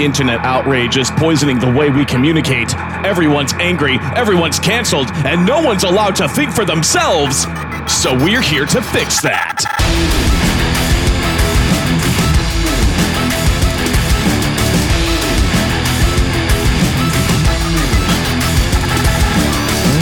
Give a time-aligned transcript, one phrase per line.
[0.00, 2.72] Internet outrage is poisoning the way we communicate.
[3.04, 7.42] Everyone's angry, everyone's canceled, and no one's allowed to think for themselves.
[7.92, 9.64] So we're here to fix that.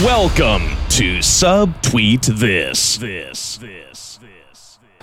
[0.05, 2.99] Welcome to Subtweet This.
[2.99, 3.57] This.
[3.57, 4.19] This.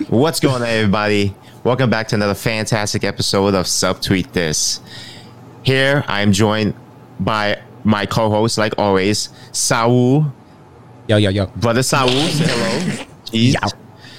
[0.08, 1.34] What's going on, everybody?
[1.64, 4.80] Welcome back to another fantastic episode of Subtweet This.
[5.62, 6.74] Here, I am joined
[7.18, 10.26] by my co-host, like always, Saul.
[11.08, 11.46] Yo, yo, yo.
[11.56, 13.06] Brother Saul, hello.
[13.26, 13.54] Jeez.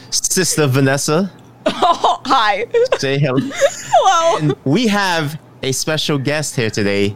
[0.10, 1.32] Sister Vanessa,
[1.68, 2.66] Oh, hi.
[2.98, 3.40] say hello.
[3.42, 4.38] Hello.
[4.40, 7.16] And we have a special guest here today,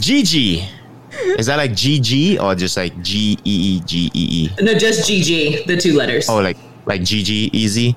[0.00, 0.66] Gigi.
[1.38, 4.50] Is that like GG or just like G E E G E E?
[4.62, 6.28] No, just GG, the two letters.
[6.28, 7.96] Oh, like like GG easy.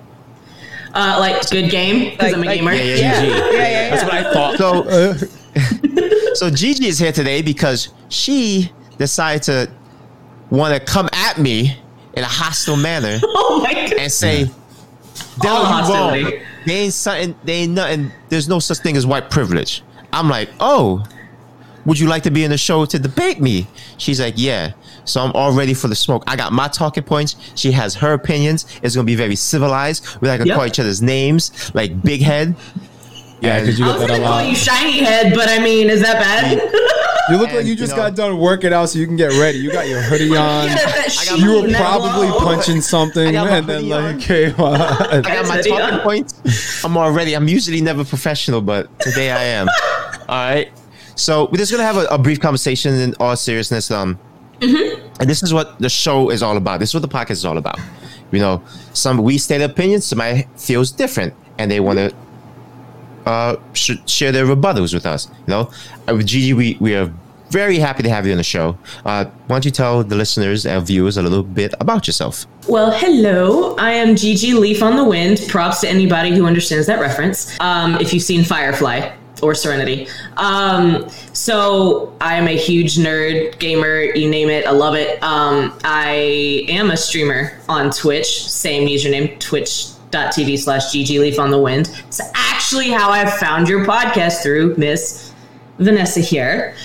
[0.94, 2.74] Uh, like good game because Like- I'm a like- gamer.
[2.74, 3.30] Yeah, yeah, Yeah, GG.
[3.30, 3.90] yeah, yeah, yeah.
[3.90, 4.58] That's what I thought.
[4.58, 9.72] So, so Gigi is here today because she decided to
[10.50, 11.78] want to come at me
[12.16, 13.94] in a hostile manner Oh my god.
[13.94, 14.46] and say,
[15.40, 16.24] "Dylan, All you hostility.
[16.24, 16.34] wrong.
[16.66, 17.36] They ain't something.
[17.44, 18.12] They ain't nothing.
[18.30, 19.84] There's no such thing as white privilege."
[20.14, 21.04] I'm like, "Oh,
[21.86, 23.68] would you like to be in the show to debate me?"
[23.98, 24.72] She's like, "Yeah."
[25.08, 26.24] So I'm all ready for the smoke.
[26.28, 27.36] I got my talking points.
[27.56, 28.66] She has her opinions.
[28.84, 30.06] It's gonna be very civilized.
[30.22, 30.56] We're not gonna Yep.
[30.58, 32.56] call each other's names like Big Head.
[33.40, 34.50] Yeah, because you I get was that a gonna call lot.
[34.50, 36.62] you shiny head, but I mean, is that bad?
[37.30, 39.18] You look like And, you you just know- got done working out so you can
[39.18, 39.58] get ready.
[39.58, 40.68] You got your hoodie on.
[40.68, 42.40] Yeah, that sheen, You were probably glow.
[42.40, 44.16] punching something, I got my and then hoodie like, on.
[44.22, 44.74] okay, well,
[45.12, 46.86] I got my talking points.
[46.86, 47.34] I'm already.
[47.36, 49.68] I'm usually never professional, but today I am.
[50.30, 50.72] all right.
[51.16, 53.92] So we're just gonna have a, a brief conversation in all seriousness.
[53.92, 54.18] Um,
[54.62, 56.80] and this is what the show is all about.
[56.80, 57.80] This is what the podcast is all about.
[58.32, 60.06] You know, some we state opinions.
[60.06, 62.14] Somebody feels different, and they want to
[63.26, 65.28] uh sh- share their rebuttals with us.
[65.48, 65.72] You know,
[66.10, 67.12] uh, with Gigi, we we are
[67.50, 68.78] very happy to have you on the show.
[69.06, 72.46] Uh, why don't you tell the listeners and viewers a little bit about yourself?
[72.68, 73.76] Well, hello.
[73.78, 75.42] I am Gigi Leaf on the Wind.
[75.48, 77.58] Props to anybody who understands that reference.
[77.62, 79.12] Um, if you've seen Firefly
[79.42, 80.08] or Serenity.
[80.38, 84.66] Um, so I am a huge nerd, gamer, you name it.
[84.66, 85.22] I love it.
[85.24, 91.60] Um, I am a streamer on Twitch, same username, twitch.tv slash Gigi Leaf on the
[91.60, 91.90] Wind.
[92.08, 95.34] It's actually how I found your podcast through Miss
[95.80, 96.76] Vanessa here,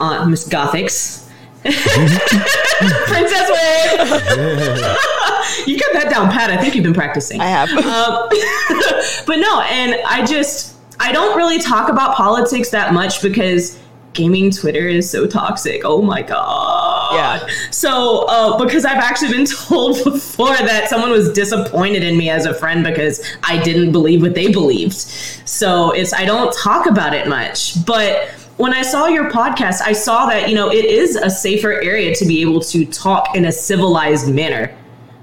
[0.00, 1.28] uh, Miss Gothics.
[1.62, 4.00] Princess Wave.
[5.66, 6.50] you got that down pat.
[6.50, 7.40] I think you've been practicing.
[7.40, 7.68] I have.
[7.68, 8.28] Um,
[9.26, 13.78] but no, and I just I don't really talk about politics that much because
[14.12, 15.82] gaming Twitter is so toxic.
[15.84, 17.14] Oh my god.
[17.14, 17.48] Yeah.
[17.70, 22.44] So uh, because I've actually been told before that someone was disappointed in me as
[22.46, 24.92] a friend because I didn't believe what they believed.
[24.92, 28.28] So it's I don't talk about it much, but
[28.58, 32.14] when I saw your podcast, I saw that, you know, it is a safer area
[32.14, 34.70] to be able to talk in a civilized manner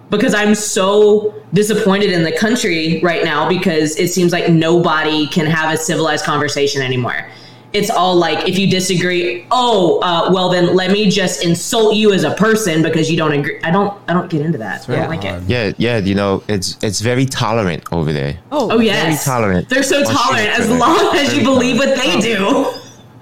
[0.09, 5.45] because I'm so disappointed in the country right now because it seems like nobody can
[5.45, 7.27] have a civilized conversation anymore.
[7.73, 12.13] It's all like if you disagree, oh, uh, well then let me just insult you
[12.13, 13.59] as a person because you don't agree.
[13.61, 13.93] I don't.
[14.07, 14.89] I don't get into that.
[14.89, 15.43] I don't like it.
[15.43, 18.39] Yeah, yeah, you know, it's it's very tolerant over there.
[18.53, 19.69] oh, Oh yes, very tolerant.
[19.69, 22.71] They're so tolerant as long as you Very believe what they do.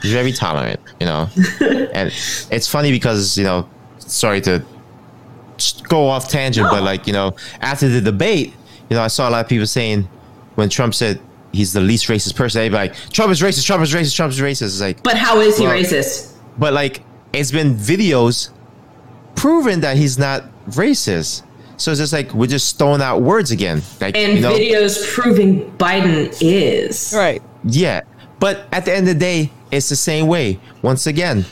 [0.01, 1.27] He's very tolerant, you know.
[1.93, 2.09] and
[2.51, 3.67] it's funny because, you know,
[3.97, 4.63] sorry to
[5.57, 8.53] just go off tangent, but like, you know, after the debate,
[8.89, 10.07] you know, I saw a lot of people saying
[10.55, 11.19] when Trump said
[11.51, 14.39] he's the least racist person, they'd like, Trump is racist, Trump is racist, Trump is
[14.39, 14.63] racist.
[14.63, 16.33] It's like But how is he Well, racist?
[16.57, 17.01] but like
[17.33, 18.49] it's been videos
[19.35, 21.43] proving that he's not racist.
[21.77, 23.81] So it's just like we're just throwing out words again.
[23.99, 27.13] Like And you know, videos proving Biden is.
[27.15, 27.41] right.
[27.65, 28.01] Yeah.
[28.39, 30.59] But at the end of the day, it's the same way.
[30.81, 31.45] Once again,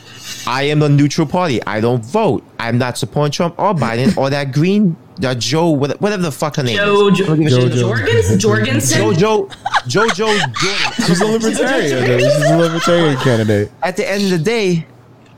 [0.46, 1.62] I am a neutral party.
[1.64, 2.42] I don't vote.
[2.58, 6.62] I'm not supporting Trump or Biden or that green, that Joe, whatever the fuck her
[6.62, 7.18] name Joe, is.
[7.18, 7.94] jo- Jojo.
[7.94, 9.02] Jorgens, Jorgensen.
[9.02, 9.50] Jojo,
[9.86, 10.54] Jojo Jordan.
[11.06, 12.04] she's a libertarian.
[12.06, 12.18] though.
[12.18, 13.70] She's a libertarian candidate.
[13.82, 14.86] At the end of the day,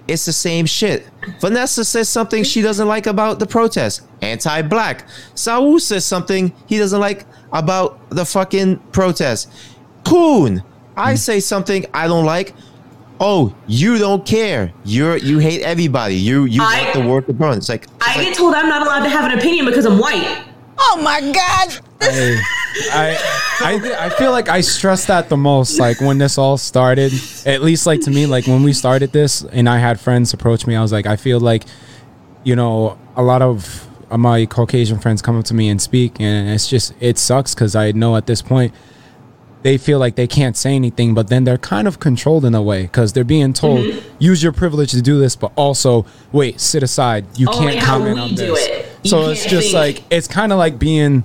[0.07, 1.09] it's the same shit.
[1.41, 4.03] Vanessa says something she doesn't like about the protest.
[4.23, 5.09] Anti-black.
[5.35, 9.51] Saul says something he doesn't like about the fucking protest.
[10.05, 10.63] Coon.
[10.97, 11.17] I hmm.
[11.17, 12.55] say something I don't like.
[13.19, 14.73] Oh, you don't care.
[14.85, 16.17] You're you hate everybody.
[16.17, 17.57] You you I- want the world to burn.
[17.59, 19.87] It's like, it's I like get told I'm not allowed to have an opinion because
[19.87, 20.45] I'm white.
[20.79, 21.79] Oh my God.
[22.03, 22.43] I,
[22.93, 23.19] I,
[23.61, 25.79] I, I feel like I stressed that the most.
[25.79, 27.13] Like when this all started,
[27.47, 30.67] at least like to me, like when we started this, and I had friends approach
[30.67, 31.65] me, I was like, I feel like,
[32.45, 36.51] you know, a lot of my Caucasian friends come up to me and speak, and
[36.51, 38.75] it's just it sucks because I know at this point
[39.67, 42.63] they feel like they can't say anything, but then they're kind of controlled in a
[42.63, 44.17] way because they're being told Mm-hmm.
[44.21, 47.27] use your privilege to do this, but also wait, sit aside.
[47.37, 48.87] You Only can't comment on this.
[49.03, 49.75] So it's just think.
[49.75, 51.25] like it's kind of like being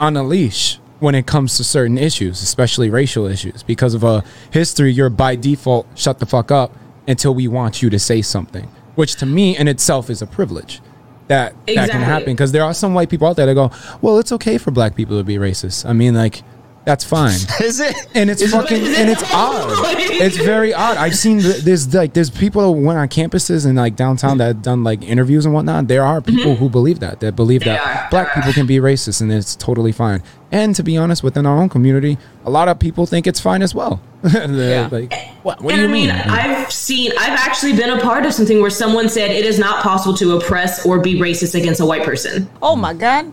[0.00, 3.62] on a leash when it comes to certain issues, especially racial issues.
[3.62, 6.74] Because of a history, you're by default shut the fuck up
[7.06, 10.80] until we want you to say something, which to me in itself is a privilege.
[11.28, 14.18] That that can happen because there are some white people out there that go, well,
[14.18, 15.84] it's okay for black people to be racist.
[15.86, 16.42] I mean, like
[16.84, 17.34] that's fine.
[17.60, 17.94] Is it?
[18.14, 19.70] and it's fucking and it's odd.
[19.98, 20.96] It's very odd.
[20.96, 24.46] I've seen th- there's like there's people that went on campuses and like downtown that
[24.46, 25.88] have done like interviews and whatnot.
[25.88, 26.54] There are people mm-hmm.
[26.54, 28.10] who believe that that believe They that are.
[28.10, 30.22] black There people can be racist and it's totally fine.
[30.50, 33.62] And to be honest, within our own community, a lot of people think it's fine
[33.62, 34.02] as well.
[34.22, 35.12] They're Like,
[35.42, 35.62] what?
[35.62, 36.10] What and do you I mean, mean?
[36.10, 39.82] I've seen, I've actually been a part of something where someone said it is not
[39.82, 42.50] possible to oppress or be racist against a white person.
[42.60, 43.32] Oh my god.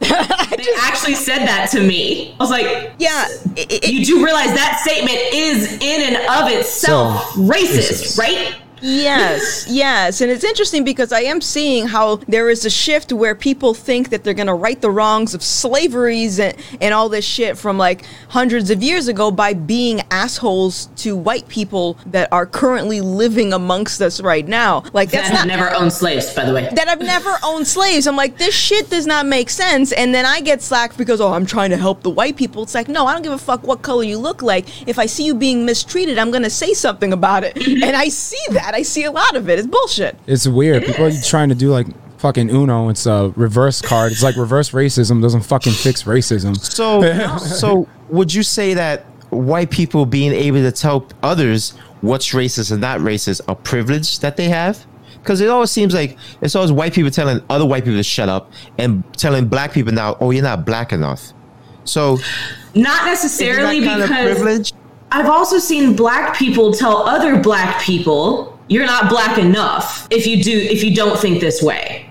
[0.60, 2.34] They actually said that to me.
[2.38, 3.26] I was like, Yeah.
[3.56, 8.18] it- it- you do realize that statement is in and of itself So, racist, racist.
[8.18, 8.54] right?
[8.80, 10.20] Yes, yes.
[10.20, 14.10] And it's interesting because I am seeing how there is a shift where people think
[14.10, 17.78] that they're going to right the wrongs of slaveries and, and all this shit from
[17.78, 23.52] like hundreds of years ago by being assholes to white people that are currently living
[23.52, 24.82] amongst us right now.
[24.92, 25.56] Like, that's that have not.
[25.58, 26.68] never owned slaves, by the way.
[26.72, 28.06] that I've never owned slaves.
[28.06, 29.92] I'm like, this shit does not make sense.
[29.92, 32.62] And then I get slack because, oh, I'm trying to help the white people.
[32.62, 34.88] It's like, no, I don't give a fuck what color you look like.
[34.88, 37.54] If I see you being mistreated, I'm going to say something about it.
[37.54, 37.84] Mm-hmm.
[37.84, 38.69] and I see that.
[38.74, 39.58] I see a lot of it.
[39.58, 40.16] It's bullshit.
[40.26, 40.84] It's weird.
[40.84, 41.86] People are trying to do like
[42.18, 42.88] fucking Uno.
[42.88, 44.12] It's a reverse card.
[44.12, 46.56] It's like reverse racism doesn't fucking fix racism.
[46.58, 51.70] So, so would you say that white people being able to tell others
[52.00, 54.86] what's racist and not racist a privilege that they have?
[55.14, 58.28] Because it always seems like it's always white people telling other white people to shut
[58.28, 61.32] up and telling black people now, oh, you're not black enough.
[61.84, 62.18] So,
[62.74, 64.72] Not is necessarily that kind of because privilege?
[65.12, 70.42] I've also seen black people tell other black people, "You're not black enough if you
[70.42, 72.06] do if you don't think this way."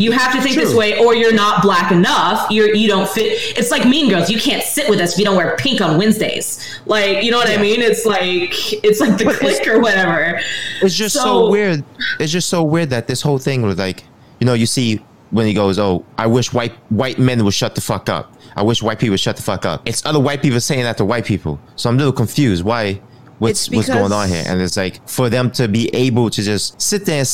[0.00, 2.48] You have to think this way, or you're not black enough.
[2.52, 3.32] You're you don't fit.
[3.58, 4.30] It's like Mean Girls.
[4.30, 6.64] You can't sit with us if you don't wear pink on Wednesdays.
[6.86, 7.80] Like you know what I mean?
[7.82, 8.52] It's like
[8.84, 10.40] it's like the But click or whatever.
[10.82, 11.82] It's just so, So- weird.
[12.20, 14.04] It's just so weird that this whole thing was like,
[14.38, 15.00] you know, you see
[15.30, 18.32] when he goes, "Oh, I wish white white men would shut the fuck up.
[18.54, 20.96] I wish white people would shut the fuck up." It's other white people saying that
[20.98, 21.58] to white people.
[21.74, 22.62] So I'm a little confused.
[22.62, 23.00] Why?
[23.38, 24.44] What's what's going on here?
[24.46, 27.24] And it's like for them to be able to just sit there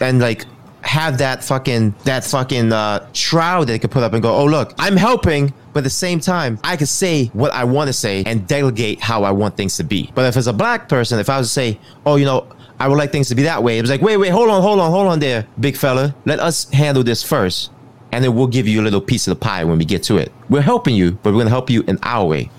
[0.00, 0.46] and, like
[0.82, 4.46] have that fucking that fucking uh, trial that they could put up and go, "Oh,
[4.46, 7.92] look, I'm helping." But at the same time, I could say what I want to
[7.92, 10.10] say and delegate how I want things to be.
[10.14, 12.46] But if it's a black person, if I was to say, "Oh, you know,"
[12.80, 13.76] I would like things to be that way.
[13.76, 16.14] It was like, wait, wait, hold on, hold on, hold on there, big fella.
[16.24, 17.70] Let us handle this first.
[18.10, 20.16] And then we'll give you a little piece of the pie when we get to
[20.16, 20.32] it.
[20.48, 22.50] We're helping you, but we're gonna help you in our way.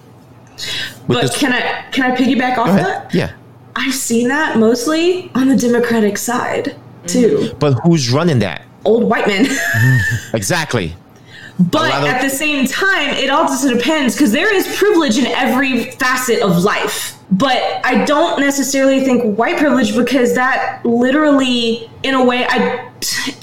[1.08, 3.14] But this- can I can I piggyback off that?
[3.14, 3.32] Yeah.
[3.76, 6.76] I've seen that mostly on the Democratic side
[7.08, 7.38] too.
[7.38, 7.60] Mm-hmm.
[7.60, 8.64] But who's running that?
[8.86, 9.48] Old white men.
[10.34, 10.96] Exactly.
[11.60, 15.28] But of- at the same time, it all just depends because there is privilege in
[15.28, 17.16] every facet of life.
[17.32, 22.91] But I don't necessarily think white privilege because that literally, in a way, I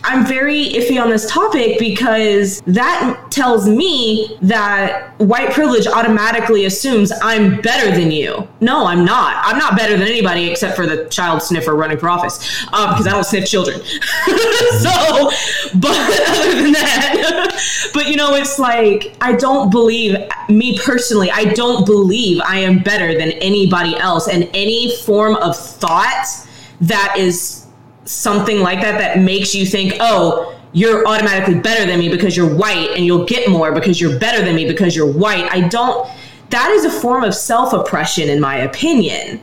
[0.04, 7.12] I'm very iffy on this topic because that tells me that white privilege automatically assumes
[7.22, 8.46] I'm better than you.
[8.60, 9.42] No, I'm not.
[9.44, 13.06] I'm not better than anybody except for the child sniffer running for office um, because
[13.06, 13.80] I don't sniff children.
[13.84, 15.30] so,
[15.74, 15.96] but
[16.28, 20.16] other than that, but you know, it's like I don't believe
[20.48, 21.30] me personally.
[21.30, 26.26] I don't believe I am better than anybody else, and any form of thought
[26.80, 27.66] that is
[28.08, 30.54] something like that that makes you think, oh.
[30.74, 34.44] You're automatically better than me because you're white, and you'll get more because you're better
[34.44, 35.50] than me because you're white.
[35.50, 36.06] I don't.
[36.50, 39.40] That is a form of self oppression, in my opinion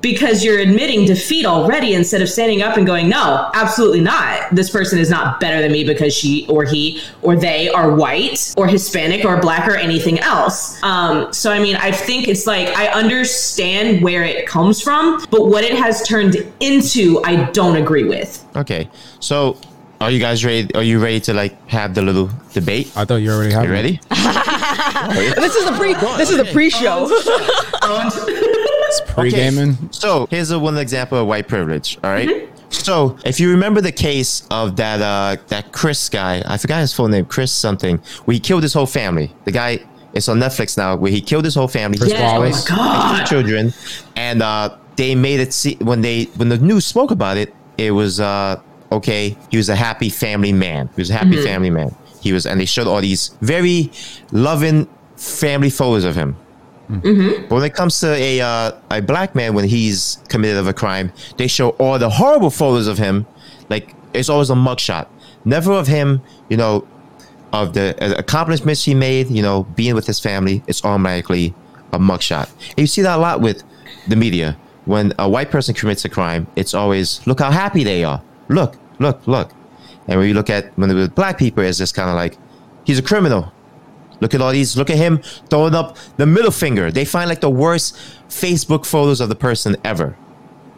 [0.00, 4.54] because you're admitting defeat already instead of standing up and going, no, absolutely not.
[4.54, 8.54] This person is not better than me because she or he or they are white
[8.56, 10.80] or Hispanic or black or anything else.
[10.82, 15.46] Um, so, I mean, I think it's like I understand where it comes from, but
[15.46, 18.44] what it has turned into, I don't agree with.
[18.56, 18.88] Okay.
[19.20, 19.58] So
[20.00, 20.72] are you guys ready?
[20.74, 22.92] Are you ready to like have the little debate?
[22.96, 24.00] I thought you already had You ready?
[24.98, 25.94] This is the pre.
[26.16, 27.08] This is the pre-show.
[29.26, 29.92] It's pre-gaming.
[29.92, 31.98] So here's a one example of white privilege.
[32.02, 32.48] All right?
[32.70, 36.92] So if you remember the case of that uh that Chris guy, I forgot his
[36.92, 39.32] full name, Chris something, where he killed his whole family.
[39.44, 39.80] The guy
[40.12, 42.48] it's on Netflix now, where he killed his whole family, Chris his Yeah, oh my
[42.48, 43.28] Wallace.
[43.28, 43.72] Children,
[44.16, 47.92] and uh they made it see when they when the news spoke about it, it
[47.92, 48.60] was uh
[48.92, 50.88] okay, he was a happy family man.
[50.94, 51.94] He was a happy family man.
[52.20, 53.90] He was and they showed all these very
[54.32, 56.36] loving family photos of him.
[56.88, 60.72] But when it comes to a uh, a black man when he's committed of a
[60.72, 63.26] crime, they show all the horrible photos of him.
[63.68, 65.06] Like it's always a mugshot,
[65.44, 66.22] never of him.
[66.48, 66.88] You know,
[67.52, 69.30] of the uh, accomplishments he made.
[69.30, 70.62] You know, being with his family.
[70.66, 71.54] It's automatically
[71.92, 72.48] a mugshot.
[72.70, 73.62] And you see that a lot with
[74.06, 74.56] the media.
[74.86, 78.22] When a white person commits a crime, it's always look how happy they are.
[78.48, 79.52] Look, look, look.
[80.06, 82.38] And when you look at when with black people, it's just kind of like
[82.84, 83.52] he's a criminal.
[84.20, 84.76] Look at all these.
[84.76, 86.90] Look at him throwing up the middle finger.
[86.90, 87.96] They find like the worst
[88.28, 90.16] Facebook photos of the person ever.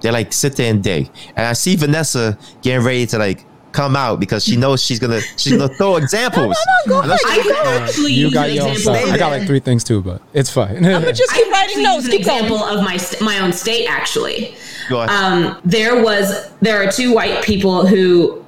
[0.02, 1.10] They like sit there and dig.
[1.36, 5.20] And I see Vanessa getting ready to like come out because she knows she's gonna
[5.36, 6.56] she's gonna throw examples.
[6.88, 8.96] go I know I she- can actually You got your own stuff.
[9.06, 10.76] I got like three things too, but it's fine.
[10.76, 12.04] I'm gonna just keep can writing actually notes.
[12.06, 12.44] use Keep an going.
[12.44, 14.54] example of my st- my own state actually.
[14.88, 15.10] Go ahead.
[15.10, 18.44] Um, there was there are two white people who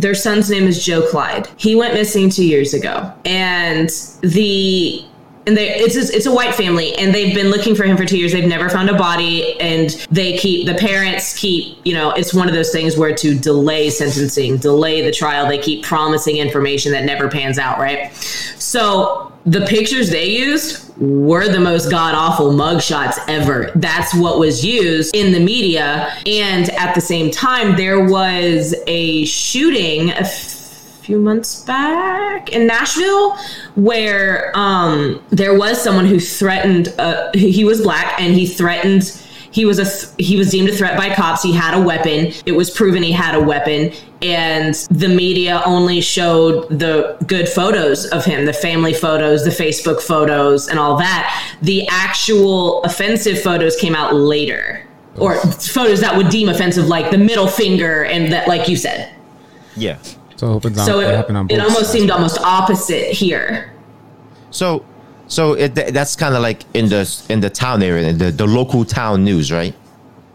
[0.00, 1.48] their son's name is Joe Clyde.
[1.56, 3.90] He went missing two years ago, and
[4.20, 5.04] the
[5.46, 8.04] and they it's a, it's a white family, and they've been looking for him for
[8.04, 8.32] two years.
[8.32, 12.48] They've never found a body, and they keep the parents keep you know it's one
[12.48, 17.04] of those things where to delay sentencing, delay the trial, they keep promising information that
[17.04, 18.12] never pans out, right?
[18.14, 23.72] So the pictures they used were the most god awful mugshots ever.
[23.74, 26.14] That's what was used in the media.
[26.26, 30.24] And at the same time, there was a shooting a
[31.00, 33.36] few months back in Nashville
[33.74, 39.20] where um, there was someone who threatened, uh, he was black and he threatened
[39.52, 41.42] he was a th- he was deemed a threat by cops.
[41.42, 42.32] He had a weapon.
[42.46, 43.92] It was proven he had a weapon,
[44.22, 50.00] and the media only showed the good photos of him, the family photos, the Facebook
[50.00, 51.54] photos, and all that.
[51.62, 57.18] The actual offensive photos came out later, or photos that would deem offensive, like the
[57.18, 59.12] middle finger and that, like you said.
[59.76, 59.98] yeah.
[60.40, 61.90] So I hope it's not So it, happening on both it almost sides.
[61.92, 63.74] seemed almost opposite here.
[64.50, 64.84] So
[65.28, 68.84] so it, that's kind of like in the in the town area, the the local
[68.86, 69.74] town news, right?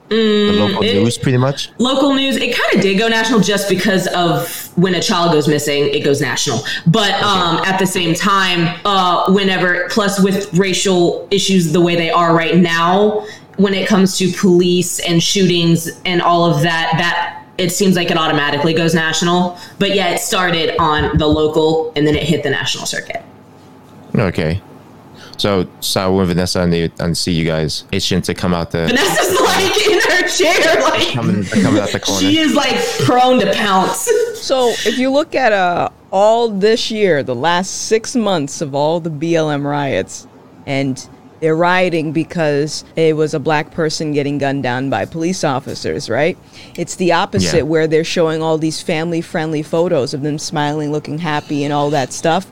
[0.09, 1.71] the local it- news, pretty much.
[1.79, 4.37] local news it kind of did go national just because of
[4.77, 9.25] when a child goes missing it goes national but um, at the same time uh,
[9.33, 13.25] whenever plus with racial issues the way they are right now
[13.57, 18.11] when it comes to police and shootings and all of that that it seems like
[18.11, 22.43] it automatically goes national but yeah it started on the local and then it hit
[22.43, 23.23] the national circuit
[24.17, 24.61] Okay.
[25.37, 28.71] So Saul and Vanessa and they and see you guys It's itching to come out
[28.71, 32.21] the vanessa's like in her chair like coming, coming out the corner.
[32.21, 37.23] she is like prone to pounce So if you look at uh, all this year,
[37.23, 40.27] the last six months of all the BLM riots,
[40.65, 41.05] and
[41.39, 46.37] they're rioting because it was a black person getting gunned down by police officers, right?
[46.77, 47.63] It's the opposite Yeah.
[47.63, 51.89] where they're showing all these family friendly photos of them smiling, looking happy, and all
[51.89, 52.47] that stuff.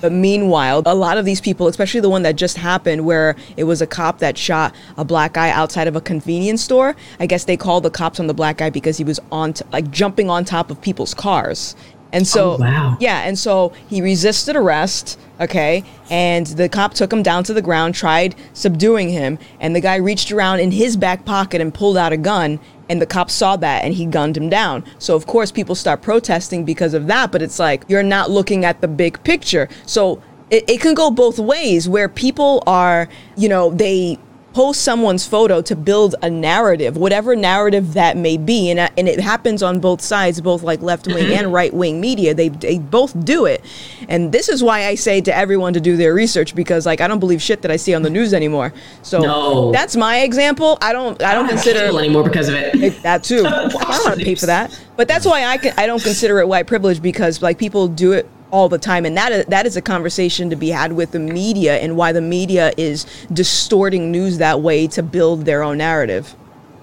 [0.00, 3.64] But meanwhile, a lot of these people, especially the one that just happened where it
[3.64, 7.44] was a cop that shot a black guy outside of a convenience store, I guess
[7.44, 10.30] they called the cops on the black guy because he was on t- like jumping
[10.30, 11.76] on top of people's cars.
[12.12, 12.96] And so, Oh, wow.
[13.00, 17.60] yeah, and so he resisted arrest, okay, and the cop took him down to the
[17.62, 21.98] ground, tried subduing him, and the guy reached around in his back pocket and pulled
[21.98, 24.82] out a gun, and the cop saw that and he gunned him down.
[24.98, 28.64] So, of course, people start protesting because of that, but it's like you're not looking
[28.64, 29.68] at the big picture.
[29.84, 34.18] So, it, it can go both ways where people are, you know, they
[34.58, 39.20] post someone's photo to build a narrative, whatever narrative that may be, and and it
[39.20, 41.52] happens on both sides, both like left wing and mm-hmm.
[41.52, 42.34] right wing media.
[42.34, 43.64] They they both do it,
[44.08, 47.06] and this is why I say to everyone to do their research because like I
[47.06, 48.74] don't believe shit that I see on the news anymore.
[49.02, 49.70] So No.
[49.70, 50.76] that's my example.
[50.80, 53.46] I don't I don't I don't consider cable anymore because of it it- that too.
[53.46, 56.40] I don't want to pay for that, but that's why I can, I don't consider
[56.40, 59.66] it white privilege because like people do it all the time, and that is, that
[59.66, 64.10] is a conversation to be had with the media and why the media is distorting
[64.10, 66.34] news that way to build their own narrative.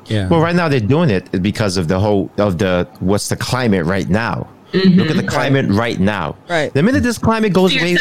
[0.05, 0.27] Yeah.
[0.27, 3.85] Well, right now they're doing it because of the whole of the what's the climate
[3.85, 4.47] right now.
[4.73, 6.35] Look at the climate right now.
[6.49, 6.73] Right.
[6.73, 7.97] The minute this climate goes away,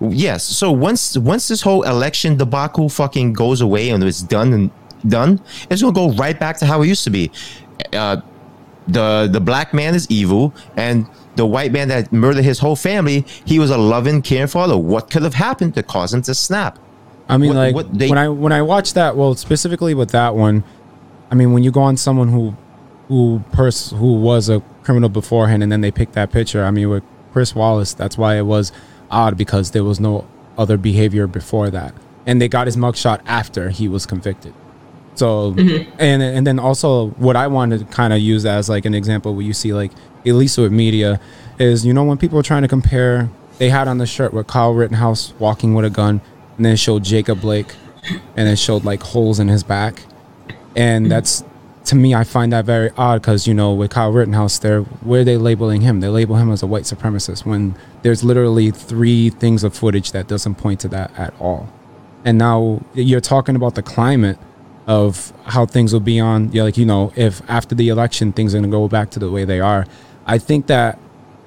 [0.00, 0.44] yes.
[0.44, 4.70] So once once this whole election debacle fucking goes away and it's done and
[5.08, 7.30] done, it's gonna go right back to how it used to be.
[7.92, 8.20] Uh,
[8.86, 11.06] the the black man is evil, and
[11.38, 14.76] the white man that murdered his whole family, he was a loving, caring father.
[14.76, 16.78] What could have happened to cause him to snap?
[17.28, 20.10] I mean, what- like what they- when I when I watch that, well, specifically with
[20.10, 20.64] that one,
[21.30, 22.54] I mean, when you go on someone who
[23.08, 26.62] who pers- who was a criminal beforehand, and then they pick that picture.
[26.64, 27.02] I mean, with
[27.32, 28.70] Chris Wallace, that's why it was
[29.10, 30.24] odd because there was no
[30.58, 31.94] other behavior before that,
[32.26, 34.52] and they got his mugshot after he was convicted.
[35.18, 35.90] So, mm-hmm.
[35.98, 39.34] and and then also what I wanted to kind of use as like an example,
[39.34, 39.90] where you see like
[40.24, 41.20] at least with media,
[41.58, 44.46] is you know when people are trying to compare, they had on the shirt with
[44.46, 46.20] Kyle Rittenhouse walking with a gun,
[46.56, 47.74] and then showed Jacob Blake
[48.36, 50.02] and it showed like holes in his back,
[50.76, 51.10] and mm-hmm.
[51.10, 51.44] that's
[51.86, 55.22] to me I find that very odd because you know with Kyle Rittenhouse, they're where
[55.22, 56.00] are they labeling him?
[56.00, 60.28] They label him as a white supremacist when there's literally three things of footage that
[60.28, 61.68] doesn't point to that at all.
[62.24, 64.38] And now you're talking about the climate
[64.88, 66.50] of how things will be on.
[66.50, 69.30] Yeah, like you know, if after the election things are gonna go back to the
[69.30, 69.86] way they are,
[70.26, 70.98] I think that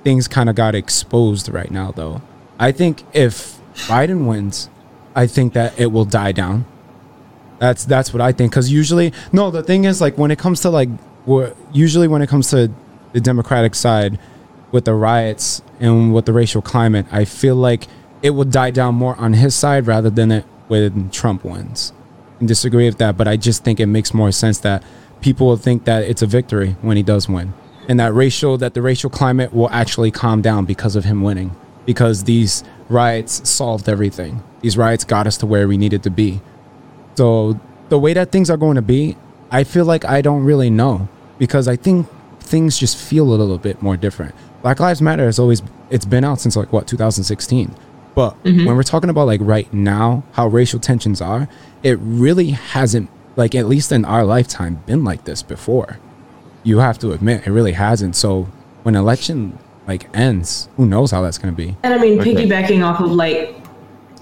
[0.04, 1.92] things kind of got exposed right now.
[1.92, 2.22] Though
[2.60, 4.70] I think if Biden wins,
[5.16, 6.66] I think that it will die down.
[7.58, 8.52] That's that's what I think.
[8.52, 10.90] Because usually, no, the thing is like when it comes to like,
[11.74, 12.72] usually when it comes to
[13.12, 14.20] the Democratic side
[14.72, 17.88] with the riots and with the racial climate, I feel like
[18.22, 21.92] it will die down more on his side rather than it when Trump wins.
[22.42, 24.84] And disagree with that, but I just think it makes more sense that
[25.22, 27.54] people will think that it's a victory when he does win,
[27.88, 31.56] and that racial that the racial climate will actually calm down because of him winning,
[31.86, 34.44] because these riots solved everything.
[34.62, 36.42] These riots got us to where we needed to be.
[37.16, 39.18] So the way that things are going to be,
[39.52, 41.08] I feel like I don't really know
[41.38, 42.08] because I think
[42.40, 44.34] things just feel a little bit more different.
[44.62, 47.76] Black Lives Matter has always it's been out since like what 2016.
[48.14, 48.66] But mm-hmm.
[48.66, 51.48] when we're talking about like right now how racial tensions are,
[51.84, 56.00] it really hasn't like at least in our lifetime been like this before.
[56.64, 58.16] You have to admit it really hasn't.
[58.16, 58.44] So
[58.84, 59.58] when election
[59.88, 61.76] like ends, who knows how that's going to be?
[61.84, 62.36] And I mean, Okay.
[62.36, 63.56] piggybacking off of like,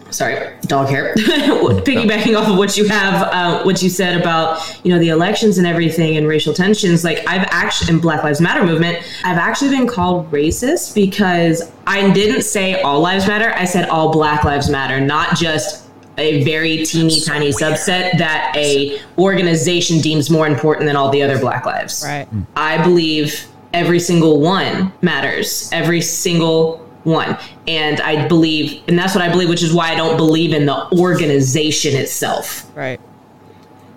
[0.09, 1.13] sorry, dog hair.
[1.15, 5.57] piggybacking off of what you have, uh, what you said about you know the elections
[5.57, 7.03] and everything and racial tensions.
[7.03, 12.09] Like I've actually in Black Lives Matter movement, I've actually been called racist because I
[12.11, 13.51] didn't say all lives matter.
[13.55, 15.88] I said all Black Lives Matter, not just
[16.19, 21.39] a very teeny tiny subset that a organization deems more important than all the other
[21.39, 22.03] Black lives.
[22.05, 22.27] Right.
[22.55, 25.69] I believe every single one matters.
[25.71, 27.37] Every single one.
[27.67, 30.65] And I believe, and that's what I believe, which is why I don't believe in
[30.65, 32.69] the organization itself.
[32.75, 32.99] Right.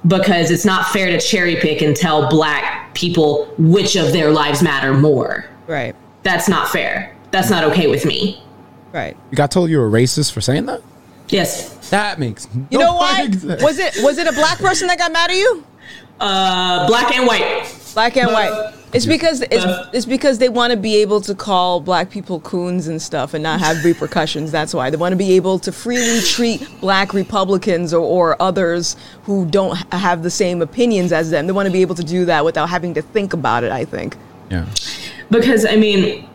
[0.07, 4.63] Because it's not fair to cherry pick and tell black people which of their lives
[4.63, 5.49] matter more.
[5.67, 5.95] Right.
[6.23, 7.15] That's not fair.
[7.31, 8.43] That's not okay with me.
[8.93, 9.17] Right.
[9.31, 10.83] You got told you were racist for saying that?
[11.33, 11.91] Yes.
[11.91, 13.27] That makes You know why?
[13.61, 15.65] Was it was it a black person that got mad at you?
[16.21, 17.75] Uh, black and white.
[17.95, 18.75] Black and Uh, white.
[18.93, 22.41] It's because it's, uh, it's because they want to be able to call black people
[22.41, 24.53] coons and stuff and not have repercussions.
[24.53, 28.97] That's why they want to be able to freely treat black Republicans or, or others
[29.25, 31.47] who don't have the same opinions as them.
[31.47, 33.73] They want to be able to do that without having to think about it.
[33.73, 34.17] I think.
[34.51, 34.67] Yeah.
[35.31, 36.29] because I mean,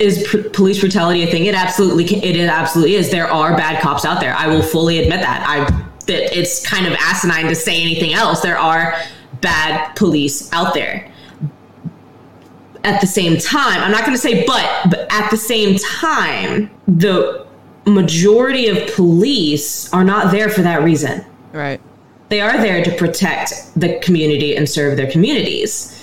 [0.00, 1.46] is pr- police brutality a thing?
[1.46, 3.10] It absolutely, it absolutely is.
[3.10, 4.34] There are bad cops out there.
[4.34, 5.44] I will fully admit that.
[5.46, 8.40] I that it's kind of asinine to say anything else.
[8.40, 8.94] There are
[9.40, 11.10] bad police out there.
[12.82, 16.70] At the same time, I'm not going to say but, but at the same time,
[16.88, 17.46] the
[17.86, 21.80] majority of police are not there for that reason Right.
[22.28, 25.96] they are there to protect the community and serve their communities.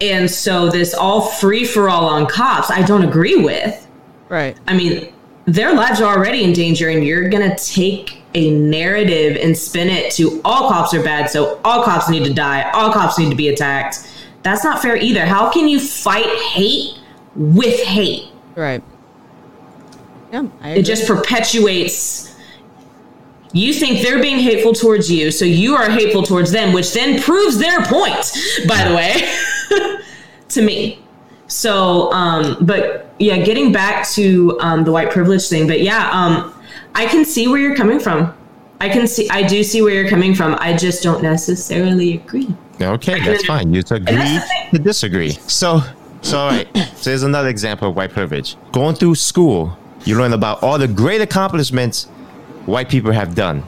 [0.00, 3.86] And so this all free for all on cops, I don't agree with.
[4.28, 4.56] Right.
[4.66, 5.12] I mean,
[5.46, 10.12] their lives are already in danger, and you're gonna take a narrative and spin it
[10.12, 13.36] to all cops are bad, so all cops need to die, all cops need to
[13.36, 14.06] be attacked.
[14.42, 15.24] That's not fair either.
[15.24, 16.98] How can you fight hate
[17.34, 18.30] with hate?
[18.54, 18.82] Right.
[20.32, 20.48] Yeah.
[20.64, 22.34] It just perpetuates.
[23.52, 27.22] You think they're being hateful towards you, so you are hateful towards them, which then
[27.22, 28.32] proves their point,
[28.68, 29.14] by the way,
[30.48, 31.02] to me.
[31.48, 36.52] So, um, but yeah, getting back to um, the white privilege thing, but yeah, um,
[36.94, 38.34] I can see where you're coming from.
[38.80, 40.56] I can see, I do see where you're coming from.
[40.58, 42.54] I just don't necessarily agree.
[42.80, 43.72] Okay, that's fine.
[43.72, 44.70] You agree that's the thing.
[44.72, 45.30] to disagree.
[45.30, 45.80] So,
[46.22, 46.68] so all right.
[46.96, 48.56] So here's another example of white privilege.
[48.72, 52.06] Going through school, you learn about all the great accomplishments
[52.66, 53.62] white people have done,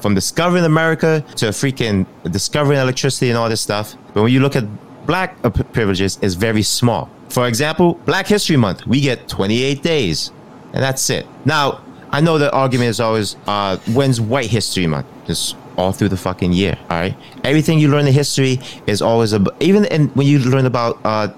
[0.00, 3.96] from discovering America to freaking discovering electricity and all this stuff.
[4.12, 4.64] But when you look at
[5.06, 7.10] black uh, privileges, is very small.
[7.28, 10.30] For example, Black History Month, we get 28 days,
[10.72, 11.26] and that's it.
[11.44, 15.06] Now, I know the argument is always, uh, when's White History Month?
[15.26, 16.78] Just all through the fucking year.
[16.90, 17.16] All right.
[17.42, 21.28] Everything you learn in history is always a even in, when you learn about uh,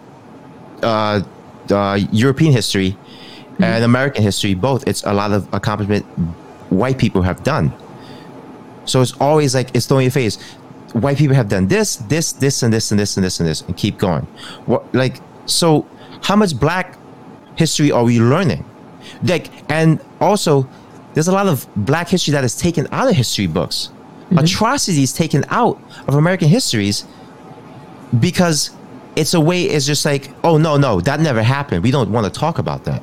[0.82, 1.22] uh,
[1.70, 2.96] uh, European history
[3.58, 6.04] and American history, both it's a lot of accomplishment
[6.68, 7.72] white people have done.
[8.84, 10.38] So it's always like it's thrown in your face.
[10.96, 13.60] White people have done this, this, this, and this, and this, and this, and this,
[13.62, 14.26] and keep going.
[14.66, 15.86] What like so?
[16.22, 16.96] How much Black
[17.56, 18.64] history are we learning?
[19.22, 20.68] Like, and also,
[21.14, 23.90] there's a lot of Black history that is taken out of history books.
[24.26, 24.38] Mm-hmm.
[24.38, 27.04] Atrocities taken out of American histories
[28.18, 28.70] because
[29.16, 29.64] it's a way.
[29.64, 31.82] It's just like, oh no, no, that never happened.
[31.82, 33.02] We don't want to talk about that.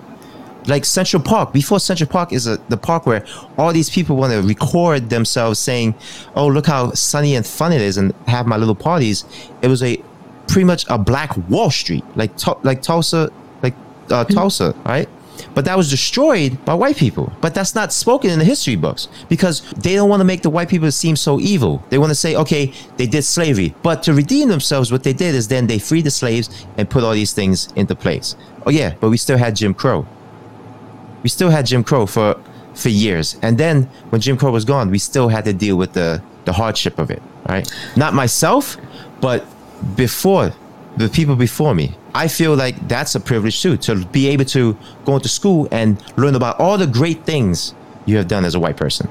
[0.67, 1.53] Like Central Park.
[1.53, 3.25] Before Central Park is a, the park where
[3.57, 5.95] all these people want to record themselves saying,
[6.35, 9.25] "Oh, look how sunny and fun it is," and have my little parties.
[9.61, 10.01] It was a
[10.47, 12.31] pretty much a black Wall Street, like
[12.63, 13.75] like Tulsa, like
[14.09, 15.09] uh, Tulsa, right?
[15.55, 17.31] But that was destroyed by white people.
[17.41, 20.49] But that's not spoken in the history books because they don't want to make the
[20.49, 21.83] white people seem so evil.
[21.89, 23.73] They want to say, okay, they did slavery.
[23.83, 27.03] But to redeem themselves, what they did is then they freed the slaves and put
[27.03, 28.35] all these things into place.
[28.65, 30.07] Oh, yeah, but we still had Jim Crow.
[31.23, 32.39] We still had Jim Crow for,
[32.73, 33.37] for years.
[33.41, 36.53] And then when Jim Crow was gone, we still had to deal with the, the
[36.53, 37.71] hardship of it, right?
[37.95, 38.77] Not myself,
[39.21, 39.45] but
[39.95, 40.53] before
[40.97, 41.95] the people before me.
[42.13, 46.01] I feel like that's a privilege too, to be able to go into school and
[46.17, 47.73] learn about all the great things
[48.05, 49.09] you have done as a white person.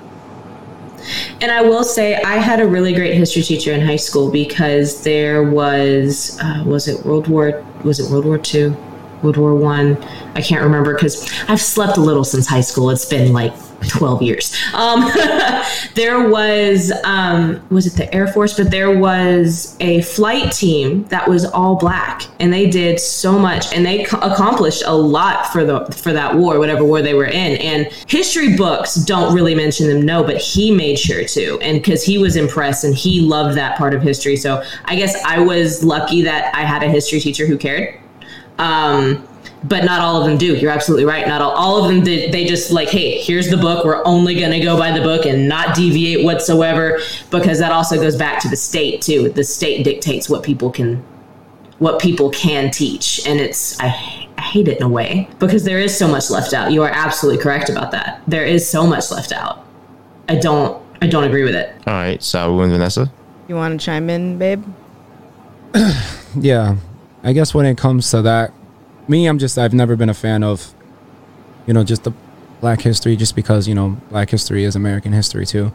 [1.40, 5.03] And I will say, I had a really great history teacher in high school because
[5.03, 8.77] there was, uh, was it World War, was it World War Two,
[9.22, 9.96] World War One?
[10.02, 10.32] I?
[10.42, 12.90] I can't remember because I've slept a little since high school.
[12.90, 13.52] It's been like
[13.88, 14.56] 12 years.
[14.74, 15.00] Um,
[15.94, 18.56] there was, um, was it the Air Force?
[18.56, 23.72] But there was a flight team that was all black, and they did so much,
[23.72, 27.56] and they accomplished a lot for the for that war, whatever war they were in.
[27.58, 32.02] And history books don't really mention them, no, but he made sure to, and because
[32.02, 34.37] he was impressed and he loved that part of history.
[34.37, 38.02] So I guess I was lucky that I had a history teacher who cared.
[38.59, 39.27] Um,
[39.65, 40.57] but not all of them do.
[40.57, 41.27] You're absolutely right.
[41.27, 42.33] Not all, all of them did.
[42.33, 43.85] They just like, hey, here's the book.
[43.85, 46.99] We're only going to go by the book and not deviate whatsoever,
[47.31, 49.29] because that also goes back to the state too.
[49.31, 50.97] The state dictates what people can,
[51.79, 55.79] what people can teach, and it's I, I hate it in a way because there
[55.79, 56.73] is so much left out.
[56.73, 58.23] You are absolutely correct about that.
[58.27, 59.65] There is so much left out.
[60.29, 60.81] I don't.
[61.01, 61.75] I don't agree with it.
[61.87, 63.11] All right, Saul and Vanessa.
[63.49, 64.65] You want to chime in, babe?
[66.38, 66.77] yeah,
[67.22, 68.52] I guess when it comes to that
[69.08, 70.74] me, I'm just I've never been a fan of,
[71.66, 72.12] you know, just the
[72.61, 75.72] Black history, just because you know Black history is American history too.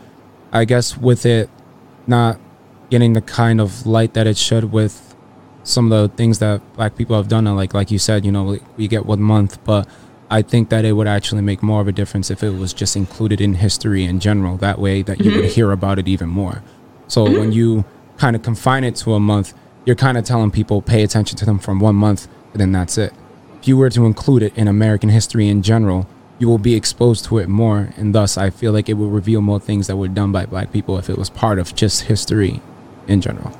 [0.51, 1.49] I guess with it
[2.07, 2.39] not
[2.89, 5.13] getting the kind of light that it should with
[5.63, 8.31] some of the things that Black people have done, and like like you said, you
[8.31, 9.87] know, we, we get one month, but
[10.29, 12.95] I think that it would actually make more of a difference if it was just
[12.95, 14.55] included in history in general.
[14.57, 15.41] That way, that you mm-hmm.
[15.41, 16.63] would hear about it even more.
[17.09, 17.37] So mm-hmm.
[17.37, 17.83] when you
[18.17, 19.53] kind of confine it to a month,
[19.87, 22.97] you're kind of telling people pay attention to them from one month and then that's
[22.97, 23.13] it.
[23.61, 26.05] If you were to include it in American history in general,
[26.39, 29.41] you will be exposed to it more, and thus I feel like it will reveal
[29.41, 32.61] more things that were done by black people if it was part of just history
[33.07, 33.57] in general.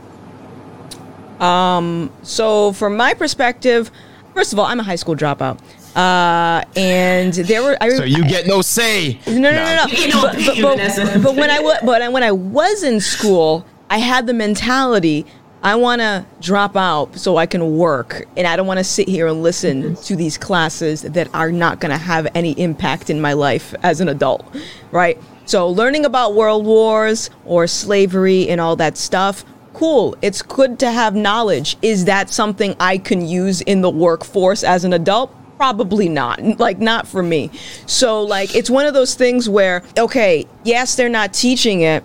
[1.40, 3.90] Um, so from my perspective,
[4.34, 5.60] first of all, I'm a high school dropout.
[5.96, 7.78] Uh, and there were.
[7.82, 9.20] I, so you get no say.
[9.26, 10.22] No, no, no, no.
[10.22, 14.28] But, but, but, but when I was, but when I was in school, I had
[14.28, 15.26] the mentality
[15.64, 19.08] I want to drop out so I can work, and I don't want to sit
[19.08, 20.02] here and listen mm-hmm.
[20.04, 24.00] to these classes that are not going to have any impact in my life as
[24.00, 24.46] an adult,
[24.92, 25.18] right?
[25.46, 30.16] So, learning about world wars or slavery and all that stuff, cool.
[30.22, 31.78] It's good to have knowledge.
[31.82, 35.34] Is that something I can use in the workforce as an adult?
[35.58, 36.60] Probably not.
[36.60, 37.50] Like, not for me.
[37.86, 42.04] So, like, it's one of those things where, okay, yes, they're not teaching it,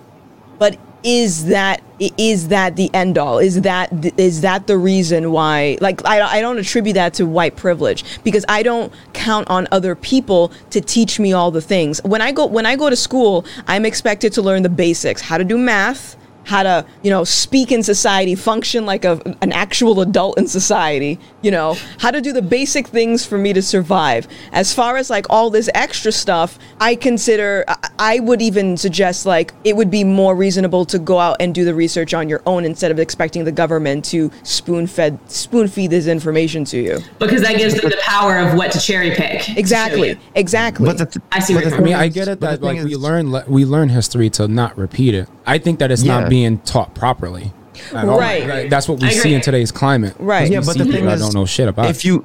[0.58, 3.38] but is that is that the end all?
[3.38, 7.56] Is that is that the reason why like I, I don't attribute that to white
[7.56, 12.02] privilege because i don't count on other people to teach me all the things.
[12.04, 15.38] When i go when i go to school i'm expected to learn the basics how
[15.38, 20.00] to do math how to you know speak in society function like a, an actual
[20.00, 24.26] adult in society you know how to do the basic things for me to survive.
[24.52, 27.64] As far as like all this extra stuff i consider
[27.98, 31.64] i would even suggest like it would be more reasonable to go out and do
[31.64, 35.90] the research on your own instead of expecting the government to spoon fed spoon feed
[35.90, 36.98] this information to you.
[37.18, 40.86] Because that gives them the power of what to cherry pick exactly exactly.
[40.86, 43.64] But the, i see what i mean i get it that like we learn we
[43.64, 45.28] learn history to not repeat it.
[45.46, 46.20] I think that it's yeah.
[46.20, 47.52] not being taught properly.
[47.92, 48.48] Right.
[48.48, 48.70] right.
[48.70, 50.14] That's what we see in today's climate.
[50.18, 50.50] Right.
[50.50, 51.90] Yeah, but the thing is, I don't know shit about.
[51.90, 52.24] If you,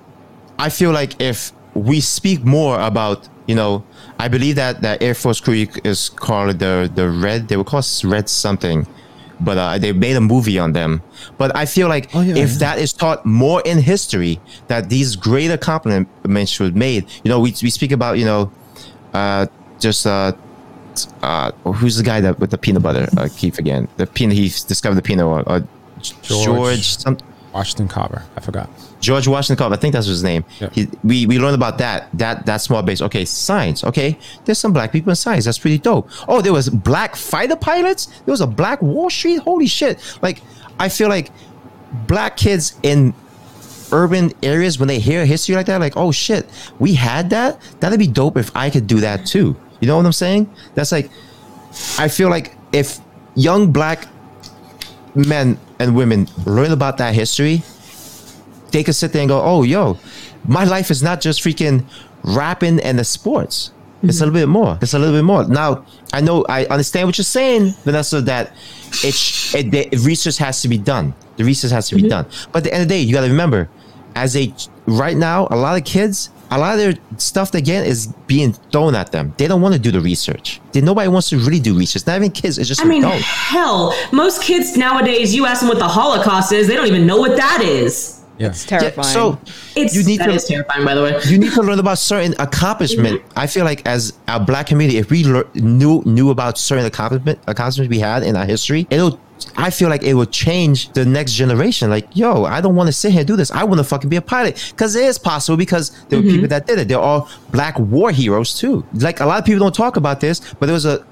[0.58, 3.84] I feel like if we speak more about, you know,
[4.18, 7.50] I believe that that Air Force crew is called the the Red.
[7.50, 8.88] They were called Red something,
[9.42, 11.04] but uh, they made a movie on them.
[11.38, 12.60] But I feel like oh, yeah, if yeah.
[12.60, 17.04] that is taught more in history, that these great accomplishments were made.
[17.26, 18.52] You know, we we speak about you know,
[19.14, 19.48] uh,
[19.80, 20.32] just uh,
[21.22, 23.08] uh, who's the guy that with the peanut butter?
[23.18, 23.88] Uh, Keith again.
[23.98, 25.26] The peanut he discovered the peanut.
[25.26, 25.62] Uh, uh,
[26.02, 27.18] George, George some,
[27.54, 28.24] Washington Carver.
[28.36, 28.70] I forgot.
[29.00, 29.76] George Washington Carver.
[29.76, 30.46] I think that's his name.
[30.60, 30.70] Yeah.
[30.72, 33.02] He, we we learned about that that that small base.
[33.02, 33.84] Okay, science.
[33.84, 35.46] Okay, there's some black people in science.
[35.46, 36.10] That's pretty dope.
[36.28, 38.08] Oh, there was black fighter pilots.
[38.26, 39.38] There was a black Wall Street.
[39.40, 40.00] Holy shit!
[40.22, 40.42] Like
[40.80, 41.32] I feel like
[42.08, 43.14] black kids in
[43.92, 46.48] urban areas when they hear history like that, like, oh shit,
[46.80, 47.60] we had that.
[47.80, 49.56] That'd be dope if I could do that too.
[49.80, 50.54] You know what I'm saying?
[50.76, 51.10] That's like,
[51.98, 53.00] I feel like if
[53.36, 54.08] young black
[55.16, 57.62] men and women learn about that history,
[58.72, 59.98] they could sit there and go, oh, yo,
[60.46, 61.86] my life is not just freaking
[62.24, 63.72] rapping and the sports.
[64.04, 64.78] It's a little bit more.
[64.80, 65.44] It's a little bit more.
[65.48, 68.54] Now, I know, I understand what you're saying, Vanessa, that
[69.04, 69.16] it,
[69.56, 71.16] it the research has to be done.
[71.38, 72.10] The research has to be mm-hmm.
[72.10, 72.26] done.
[72.52, 73.70] But at the end of the day, you got to remember,
[74.16, 74.54] as a
[74.86, 78.54] right now, a lot of kids, a lot of their stuff they get is being
[78.72, 79.34] thrown at them.
[79.38, 80.60] They don't want to do the research.
[80.72, 82.06] They, nobody wants to really do research.
[82.08, 82.58] Not even kids.
[82.58, 83.24] It's just I mean, adults.
[83.26, 87.18] hell, most kids nowadays, you ask them what the Holocaust is, they don't even know
[87.18, 88.14] what that is.
[88.40, 88.50] Yeah.
[88.50, 89.08] It's terrifying.
[89.08, 89.40] Yeah, so
[89.76, 91.20] It's You need that to- is terrifying, by the way.
[91.26, 93.22] you need to learn about certain accomplishment.
[93.36, 97.40] I feel like as a black community, if we lear- knew knew about certain accomplishment
[97.48, 99.20] accomplishments we had in our history, it'll.
[99.56, 101.90] I feel like it will change the next generation.
[101.90, 103.52] Like, yo, I don't want to sit here and do this.
[103.52, 106.48] I want to fucking be a pilot because it is possible because there were people
[106.50, 106.88] that did it.
[106.88, 108.86] They're all black war heroes too.
[108.94, 111.06] Like a lot of people don't talk about this, but there was a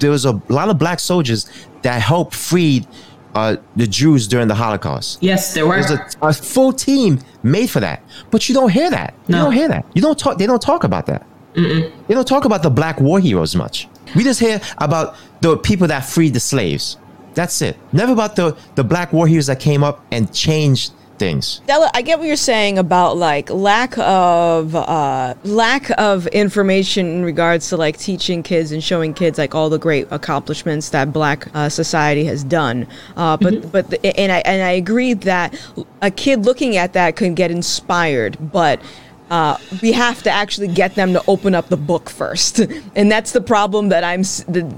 [0.00, 1.48] there was a lot of black soldiers
[1.82, 2.86] that helped freed
[3.34, 5.18] uh, the Jews during the Holocaust.
[5.22, 5.80] Yes, there were.
[5.82, 9.14] There's a, a full team made for that, but you don't hear that.
[9.28, 9.86] You don't hear that.
[9.94, 10.38] You don't talk.
[10.38, 11.26] They don't talk about that.
[11.54, 13.88] They don't talk about the black war heroes much.
[14.14, 16.96] We just hear about the people that freed the slaves.
[17.38, 17.76] That's it.
[17.92, 21.60] Never about the the black war heroes that came up and changed things.
[21.62, 27.24] Stella, I get what you're saying about like lack of uh, lack of information in
[27.24, 31.46] regards to like teaching kids and showing kids like all the great accomplishments that Black
[31.54, 32.88] uh, society has done.
[33.16, 35.54] Uh, but but the, and I and I agree that
[36.02, 38.80] a kid looking at that can get inspired, but.
[39.30, 42.60] Uh, we have to actually get them to open up the book first,
[42.96, 44.22] and that's the problem that I'm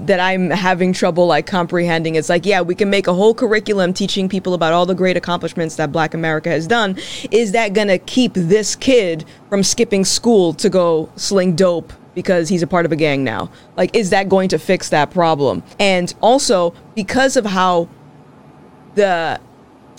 [0.05, 2.15] that I'm having trouble like comprehending.
[2.15, 5.17] It's like, yeah, we can make a whole curriculum teaching people about all the great
[5.17, 6.97] accomplishments that Black America has done.
[7.31, 12.61] Is that gonna keep this kid from skipping school to go sling dope because he's
[12.61, 13.49] a part of a gang now?
[13.77, 15.63] Like, is that going to fix that problem?
[15.79, 17.87] And also because of how
[18.95, 19.39] the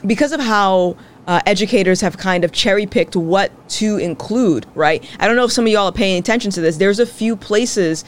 [0.04, 5.04] because of how uh, educators have kind of cherry picked what to include, right?
[5.20, 6.76] I don't know if some of y'all are paying attention to this.
[6.76, 8.04] There's a few places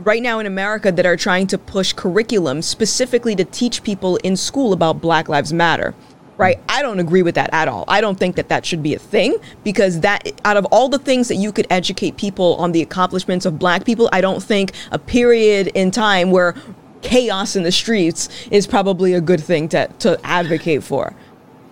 [0.00, 4.36] right now in America that are trying to push curriculum specifically to teach people in
[4.36, 5.94] school about Black Lives Matter.
[6.36, 6.60] Right?
[6.68, 7.84] I don't agree with that at all.
[7.88, 10.98] I don't think that that should be a thing because that out of all the
[10.98, 14.70] things that you could educate people on the accomplishments of black people, I don't think
[14.92, 16.54] a period in time where
[17.02, 21.12] chaos in the streets is probably a good thing to, to advocate for.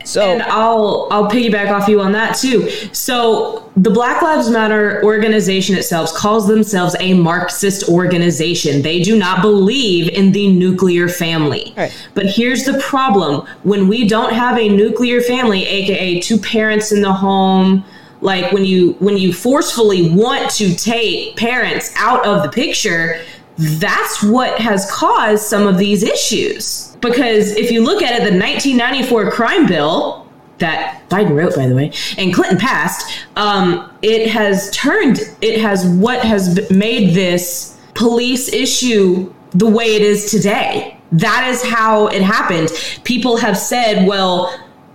[0.06, 2.70] So And I'll I'll piggyback off you on that too.
[2.92, 8.82] So the Black Lives Matter organization itself calls themselves a Marxist organization.
[8.82, 11.74] They do not believe in the nuclear family.
[11.76, 11.92] Right.
[12.14, 17.02] But here's the problem: when we don't have a nuclear family, aka two parents in
[17.02, 17.84] the home,
[18.20, 23.20] like when you when you forcefully want to take parents out of the picture,
[23.58, 26.96] that's what has caused some of these issues.
[27.00, 30.26] Because if you look at it, the 1994 crime bill
[30.58, 35.86] that Biden wrote, by the way, and Clinton passed, um, it has turned, it has
[35.86, 40.98] what has made this police issue the way it is today.
[41.12, 42.70] That is how it happened.
[43.04, 44.54] People have said, well,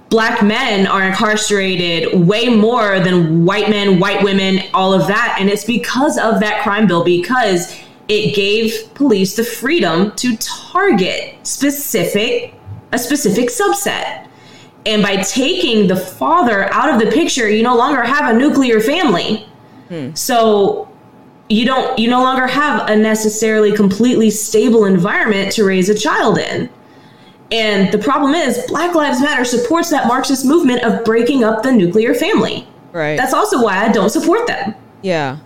[0.09, 5.37] black men are incarcerated way more than white men, white women, all of that.
[5.39, 11.35] And it's because of that crime bill, because it gave police the freedom to target
[11.47, 12.53] specific
[12.91, 14.27] a specific subset.
[14.85, 18.81] And by taking the father out of the picture, you no longer have a nuclear
[18.81, 19.47] family.
[19.87, 20.13] Hmm.
[20.13, 20.89] So
[21.47, 26.37] you don't you no longer have a necessarily completely stable environment to raise a child
[26.37, 26.69] in.
[27.49, 31.71] And the problem is Black Lives Matter supports that Marxist movement of breaking up the
[31.71, 32.67] nuclear family.
[32.91, 33.15] right.
[33.15, 34.75] That's also why I don't support them.
[35.01, 35.39] Yeah.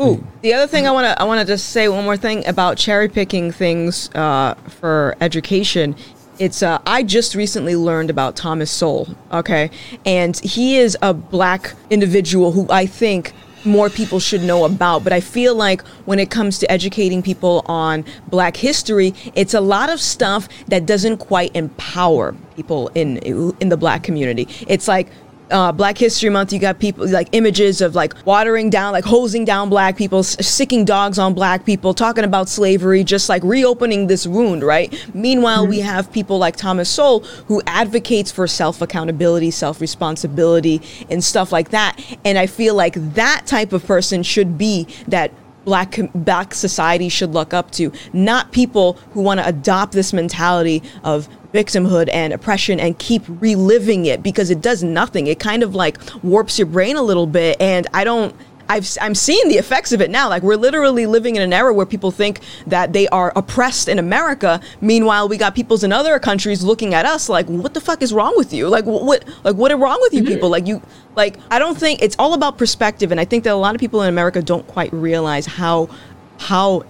[0.00, 2.46] Ooh, the other thing I want to I want to just say one more thing
[2.46, 5.96] about cherry picking things uh, for education.
[6.38, 9.08] It's uh, I just recently learned about Thomas Sowell.
[9.32, 9.70] Okay,
[10.06, 13.32] and he is a black individual who I think
[13.64, 15.02] more people should know about.
[15.02, 19.60] But I feel like when it comes to educating people on Black history, it's a
[19.60, 23.18] lot of stuff that doesn't quite empower people in
[23.60, 24.46] in the Black community.
[24.68, 25.08] It's like
[25.50, 29.44] uh, Black History Month, you got people like images of like watering down, like hosing
[29.44, 34.26] down black people, sicking dogs on black people, talking about slavery, just like reopening this
[34.26, 34.92] wound, right?
[35.14, 41.22] Meanwhile, we have people like Thomas Sowell who advocates for self accountability, self responsibility, and
[41.22, 41.98] stuff like that.
[42.24, 45.32] And I feel like that type of person should be that
[45.64, 50.82] black black society should look up to not people who want to adopt this mentality
[51.04, 55.26] of victimhood and oppression and keep reliving it because it does nothing.
[55.26, 57.60] It kind of like warps your brain a little bit.
[57.60, 58.34] And I don't.
[58.70, 60.28] I've, I'm seeing the effects of it now.
[60.28, 63.98] Like we're literally living in an era where people think that they are oppressed in
[63.98, 64.60] America.
[64.82, 68.12] Meanwhile, we got peoples in other countries looking at us like, "What the fuck is
[68.12, 68.68] wrong with you?
[68.68, 69.24] Like what?
[69.42, 70.34] Like what is wrong with you mm-hmm.
[70.34, 70.50] people?
[70.50, 70.82] Like you?
[71.16, 73.80] Like I don't think it's all about perspective, and I think that a lot of
[73.80, 75.88] people in America don't quite realize how
[76.36, 76.84] how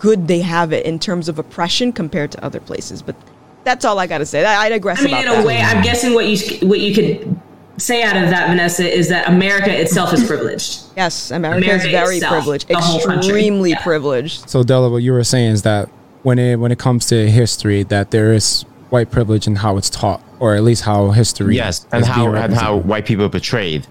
[0.00, 3.02] good they have it in terms of oppression compared to other places.
[3.02, 3.14] But
[3.64, 4.44] that's all I got to say.
[4.44, 5.00] I, I digress.
[5.00, 7.40] I mean, about in a way, I'm guessing what you what you could
[7.76, 10.82] say out of that, Vanessa, is that America itself is privileged.
[10.96, 13.16] Yes, America, America is very itself, privileged, the whole country.
[13.18, 13.82] extremely Yeah.
[13.82, 14.48] privileged.
[14.50, 15.88] So Della, what you were saying is that
[16.22, 19.88] when it when it comes to history, that there is white privilege in how it's
[19.88, 21.56] taught, or at least how history.
[21.56, 23.86] Yes, and how and how white people are portrayed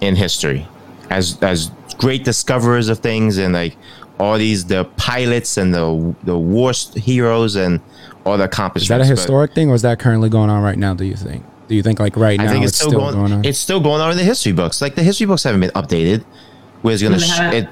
[0.00, 0.66] in history
[1.10, 3.76] as as great discoverers of things and like
[4.18, 7.80] all these the pilots and the the war heroes and
[8.30, 10.78] all the is that a But historic thing, or is that currently going on right
[10.78, 10.94] now?
[10.94, 11.44] Do you think?
[11.68, 13.44] Do you think like right I now think it's, still, going, on?
[13.44, 14.80] It's still going on in the history books.
[14.82, 16.24] Like the history books haven't been updated.
[16.82, 17.68] Where it's gonna sh- it,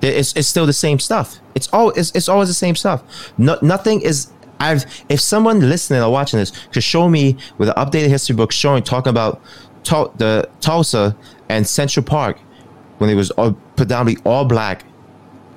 [0.00, 1.38] it's it's still the same stuff.
[1.54, 3.32] It's all it's, it's always the same stuff.
[3.38, 4.30] No, nothing is.
[4.58, 8.52] I've if someone listening or watching this could show me with an updated history book
[8.52, 9.42] showing talking about
[9.84, 11.16] Tul- the Tulsa
[11.48, 12.38] and Central Park
[12.98, 14.84] when it was all, predominantly all black,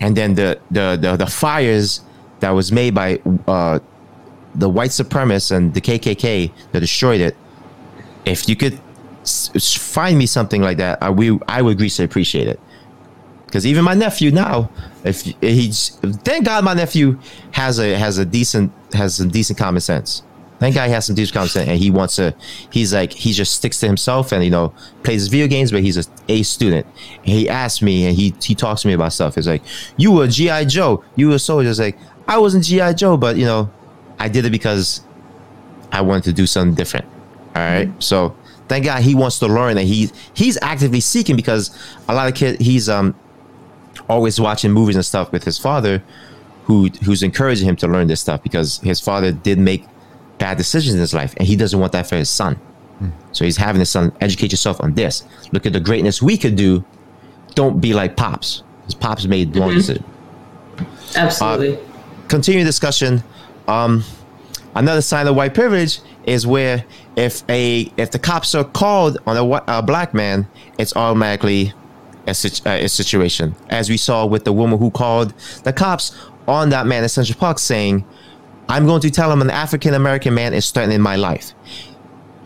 [0.02, 2.02] and then the the the, the fires
[2.42, 3.80] that was made by uh,
[4.56, 7.36] the white supremacists and the KKK that destroyed it.
[8.26, 8.80] If you could
[9.26, 12.60] find me something like that, I we I would greatly appreciate it.
[13.46, 14.70] Because even my nephew now,
[15.04, 15.90] if he's
[16.24, 17.20] thank God my nephew
[17.52, 20.24] has a has a decent has some decent common sense.
[20.58, 22.34] Thank God he has some decent common sense, and he wants to.
[22.70, 25.82] He's like he just sticks to himself, and you know plays his video games, but
[25.82, 26.88] he's a A student.
[27.24, 29.38] He asked me, and he he talks to me about stuff.
[29.38, 29.64] It's like
[29.98, 31.70] you were GI Joe, you were a soldier.
[31.70, 33.70] It's like I wasn't GI Joe, but you know
[34.20, 35.02] I did it because
[35.92, 37.06] I wanted to do something different.
[37.56, 37.88] All right?
[37.88, 38.00] Mm-hmm.
[38.00, 38.36] So
[38.68, 42.36] thank God he wants to learn and he he's actively seeking because a lot of
[42.36, 43.16] kids he's um
[44.10, 46.04] always watching movies and stuff with his father
[46.66, 49.86] who who's encouraging him to learn this stuff because his father did make
[50.38, 52.56] bad decisions in his life and he doesn't want that for his son.
[53.00, 53.10] Hmm.
[53.32, 55.24] So he's having his son educate yourself on this.
[55.52, 56.84] Look at the greatness we could do.
[57.54, 58.64] Don't be like pops.
[58.86, 59.62] His pops made mm-hmm.
[59.62, 60.06] wrong decisions
[61.16, 61.78] Absolutely.
[61.78, 63.24] Uh, continue discussion.
[63.68, 64.04] Um,
[64.76, 69.38] another sign of white privilege is where if a if the cops are called on
[69.38, 70.48] a, a black man,
[70.78, 71.74] it's automatically
[72.28, 73.56] a, uh, a situation.
[73.70, 76.16] As we saw with the woman who called the cops
[76.48, 78.06] on that man in Central Park, saying,
[78.70, 81.54] "I'm going to tell him an African American man is threatening my life."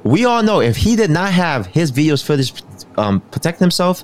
[0.04, 2.54] We all know if he did not have his videos footage
[2.98, 4.02] um, protect himself,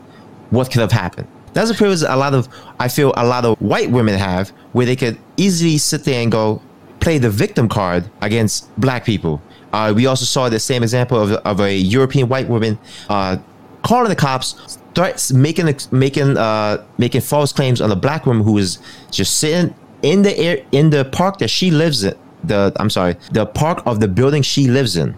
[0.50, 1.28] what could have happened?
[1.54, 2.50] That's a privilege a lot of
[2.80, 6.32] I feel a lot of white women have, where they could easily sit there and
[6.32, 6.62] go
[7.06, 9.40] play the victim card against black people.
[9.72, 13.38] Uh, we also saw the same example of, of a European white woman uh,
[13.84, 18.54] calling the cops, threats, making making uh, making false claims on a black woman who
[18.54, 18.80] was
[19.12, 22.16] just sitting in the air in the park that she lives in.
[22.44, 25.16] The I'm sorry, the park of the building she lives in.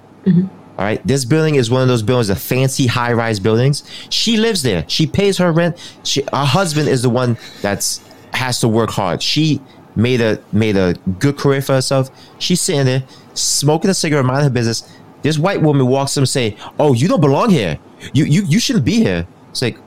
[0.78, 1.02] All right.
[1.08, 3.84] This building is one of those buildings, the fancy high rise buildings.
[4.10, 4.84] She lives there.
[4.88, 5.74] She pays her rent.
[6.04, 8.02] She, her husband is the one that's
[8.34, 9.24] has to work hard.
[9.24, 9.62] She
[9.98, 12.10] made a made a good career for herself.
[12.40, 14.90] She's sitting there smoking a cigarette, minding her business.
[15.24, 17.80] This white woman walks up and say, "Oh, you don't belong here.
[18.14, 19.78] You you you shouldn't be here." It's like,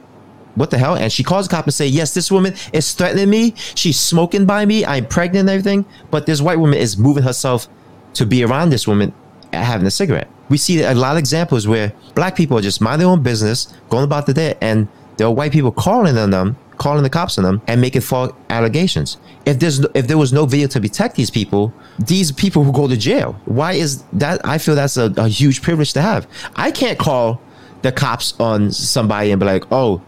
[0.57, 0.97] what the hell?
[0.97, 3.55] And she calls the cop and say, "Yes, this woman is threatening me.
[3.57, 4.85] She's smoking by me.
[4.85, 7.69] I'm pregnant and everything." But this white woman is moving herself
[8.15, 9.13] to be around this woman
[9.53, 10.29] uh, having a cigarette.
[10.49, 13.73] We see a lot of examples where black people are just mind their own business,
[13.89, 17.37] going about the day, and there are white people calling on them, calling the cops
[17.37, 19.19] on them, and making false allegations.
[19.45, 22.89] If there's if there was no video to protect these people, these people who go
[22.89, 23.39] to jail.
[23.45, 24.41] Why is that?
[24.45, 26.27] I feel that's a, a huge privilege to have.
[26.57, 27.41] I can't call
[27.83, 30.03] the cops on somebody and be like, oh,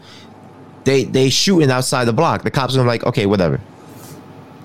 [0.84, 2.42] they they shooting outside the block.
[2.42, 3.60] The cops are like, okay, whatever.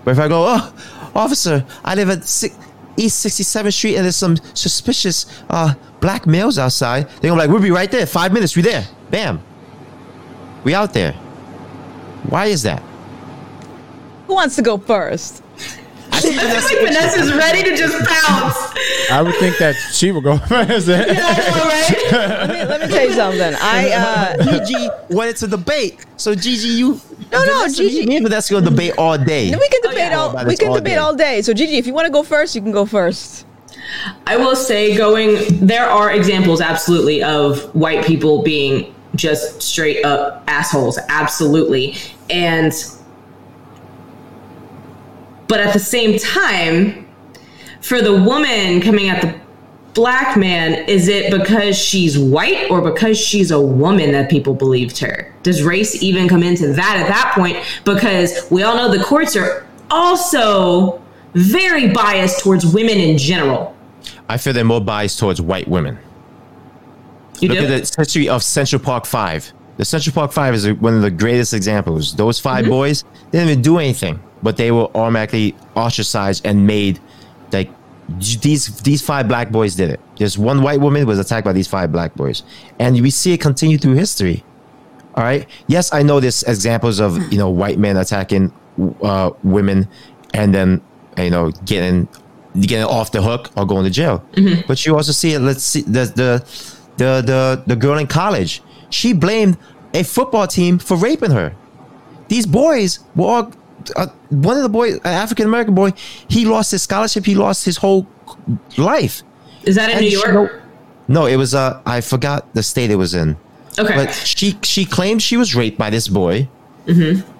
[0.05, 0.73] But if I go, oh,
[1.13, 2.55] officer, I live at six,
[2.95, 7.49] East 67th Street and there's some suspicious uh, black males outside, they're gonna be like,
[7.49, 8.05] we'll be right there.
[8.05, 8.87] Five minutes, we there.
[9.11, 9.43] Bam.
[10.63, 11.13] We out there.
[12.23, 12.81] Why is that?
[14.27, 15.41] Who wants to go first?
[16.11, 18.55] I feel like Vanessa's ready to just pounce.
[19.11, 20.89] I would think that she would go first.
[20.89, 22.11] I know, right?
[22.11, 23.53] Let me, let me tell you something.
[23.61, 26.05] I uh, Gigi wanted to debate.
[26.17, 26.99] So Gigi, you
[27.31, 29.51] No, no, Vanessa, Gigi- Me and Vanessa gonna debate all day.
[29.55, 30.17] we can Oh, debate yeah.
[30.17, 30.97] all About we can all debate day.
[30.97, 31.41] all day.
[31.43, 33.45] So Gigi, if you want to go first, you can go first.
[34.25, 40.43] I will say, going, there are examples absolutely of white people being just straight up
[40.47, 41.95] assholes, absolutely.
[42.29, 42.71] And,
[45.47, 47.07] but at the same time,
[47.81, 49.39] for the woman coming at the
[49.93, 54.99] black man, is it because she's white or because she's a woman that people believed
[54.99, 55.33] her?
[55.43, 57.57] Does race even come into that at that point?
[57.83, 61.01] Because we all know the courts are also
[61.33, 63.75] very biased towards women in general.
[64.29, 65.97] I feel they're more biased towards white women.
[67.39, 67.65] You Look do?
[67.65, 69.51] at the history of Central Park Five.
[69.77, 72.15] The Central Park Five is one of the greatest examples.
[72.15, 72.69] Those 5 Mm-hmm.
[72.71, 76.99] boys didn't even do anything, but they were automatically ostracized and made
[77.51, 77.69] like
[78.19, 79.99] these these five black boys did it.
[80.15, 82.43] Just one white woman was attacked by these five black boys,
[82.79, 84.43] and we see it continue through history.
[85.15, 85.45] All right.
[85.67, 88.51] Yes, I know there's examples of you know white men attacking
[89.03, 89.87] uh, women,
[90.33, 90.81] and then
[91.17, 92.07] you know getting
[92.61, 94.23] getting off the hook or going to jail.
[94.67, 95.39] But you also see it.
[95.39, 98.61] Let's see the the the the the girl in college.
[98.89, 99.57] She blamed
[99.93, 101.55] a football team for raping her.
[102.27, 103.51] These boys were all.
[103.95, 105.93] Uh, one of the boys, an African American boy,
[106.27, 107.25] he lost his scholarship.
[107.25, 108.05] He lost his whole
[108.77, 109.23] life.
[109.63, 110.61] Is that in And New she- York?
[111.07, 113.37] No, it was uh I forgot the state it was in.
[113.79, 113.95] Okay.
[113.95, 116.49] But she she claimed she was raped by this boy.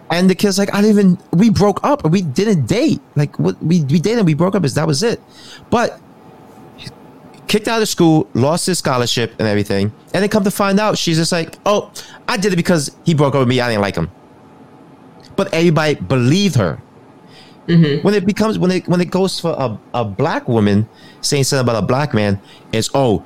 [0.10, 3.01] And the kid's like, I didn't even we broke up we didn't date.
[3.16, 5.20] Like what we we dated, we broke up, is that was it.
[5.70, 5.99] But
[7.48, 9.91] kicked out of school, lost his scholarship and everything.
[10.14, 11.91] And then come to find out, she's just like, Oh,
[12.28, 14.10] I did it because he broke up with me, I didn't like him.
[15.36, 16.82] But everybody believed her.
[18.02, 20.88] When it becomes when it when it goes for a, a black woman
[21.20, 22.39] saying something about a black man,
[22.72, 23.26] it's oh,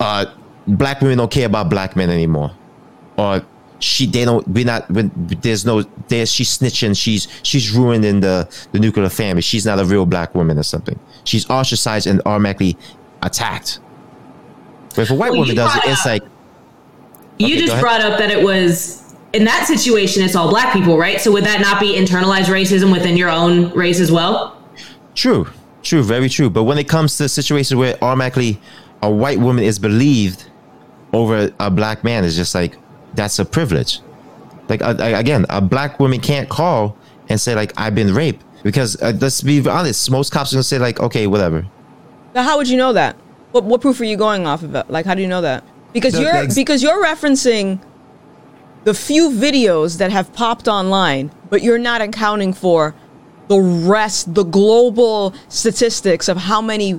[0.00, 0.26] uh,
[0.66, 2.50] black women don't care about black men anymore,
[3.16, 3.42] or
[3.80, 8.48] she they don't we're not when there's no there's she's snitching she's she's ruining the
[8.72, 12.76] the nuclear family she's not a real black woman or something she's ostracized and automatically
[13.22, 13.80] attacked.
[14.90, 16.22] But if a white Well, woman does it, it's like
[17.38, 20.98] You Okay, just brought up that it was in that situation it's all black people,
[20.98, 21.20] right?
[21.20, 24.60] So would that not be internalized racism within your own race as well?
[25.14, 25.46] True,
[25.82, 26.50] true, very true.
[26.50, 28.60] But when it comes to situations where automatically
[29.02, 30.50] a white woman is believed
[31.12, 32.76] over a black man, it's just like
[33.14, 34.00] that's a privilege.
[34.68, 36.96] Like uh, again, a black woman can't call
[37.28, 40.64] and say like I've been raped because uh, let's be honest, most cops are gonna
[40.64, 41.64] say like okay, whatever.
[42.34, 43.16] Now, how would you know that?
[43.52, 44.88] What, what proof are you going off of?
[44.88, 45.64] Like, how do you know that?
[45.92, 47.80] Because The- you're the ex- because you're referencing
[48.84, 52.94] the few videos that have popped online, but you're not accounting for
[53.48, 56.92] the rest, the global statistics of how many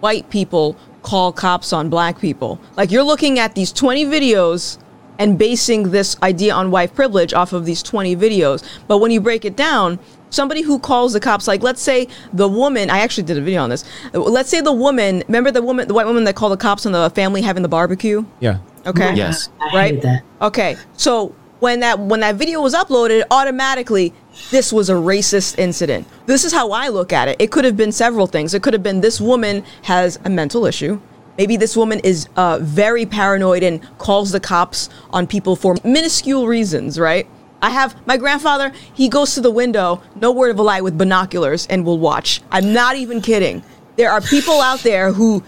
[0.00, 2.60] white people call cops on black people.
[2.76, 4.78] Like, you're looking at these 20 videos
[5.18, 8.62] and basing this idea on white privilege off of these 20 videos.
[8.86, 9.98] But when you break it down,
[10.30, 13.62] somebody who calls the cops, like let's say the woman, I actually did a video
[13.62, 13.84] on this.
[14.12, 16.92] Let's say the woman, remember the woman, the white woman that called the cops on
[16.92, 18.24] the family having the barbecue?
[18.40, 18.58] Yeah.
[18.86, 19.14] Okay.
[19.14, 19.48] Yes.
[19.72, 19.94] Right.
[19.94, 20.22] hate that.
[20.40, 20.76] Okay.
[20.96, 24.12] So when that when that video was uploaded, automatically
[24.50, 26.06] this was a racist incident.
[26.26, 27.36] This is how I look at it.
[27.40, 28.54] It could have been several things.
[28.54, 31.00] It could have been this woman has a mental issue.
[31.38, 36.46] Maybe this woman is uh, very paranoid and calls the cops on people for minuscule
[36.46, 37.26] reasons, right?
[37.62, 40.98] I have my grandfather, he goes to the window, no word of a lie, with
[40.98, 42.42] binoculars and will watch.
[42.50, 43.62] I'm not even kidding.
[43.96, 45.42] There are people out there who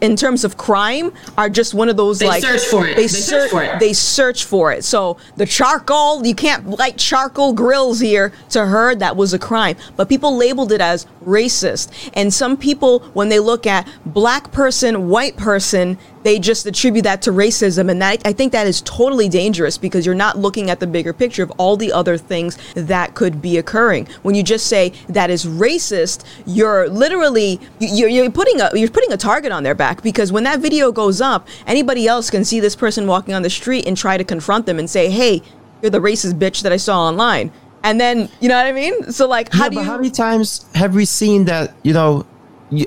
[0.00, 2.96] in terms of crime are just one of those They like search for it.
[2.96, 3.80] They, They search search for it.
[3.80, 4.84] They search for it.
[4.84, 8.32] So the charcoal, you can't light charcoal grills here.
[8.50, 9.76] To her, that was a crime.
[9.96, 12.10] But people labeled it as racist.
[12.14, 17.22] And some people, when they look at black person, white person, they just attribute that
[17.22, 17.90] to racism.
[17.90, 21.12] And that, I think that is totally dangerous because you're not looking at the bigger
[21.12, 24.08] picture of all the other things that could be occurring.
[24.22, 29.12] When you just say that is racist, you're literally you're, you're putting a you're putting
[29.12, 32.58] a target on their back because when that video goes up, anybody else can see
[32.58, 35.42] this person walking on the street and try to confront them and say, "Hey,
[35.82, 37.52] you're the racist bitch that I saw online."
[37.82, 39.12] And then, you know what I mean?
[39.12, 42.24] So like, how yeah, do you how many times have we seen that you know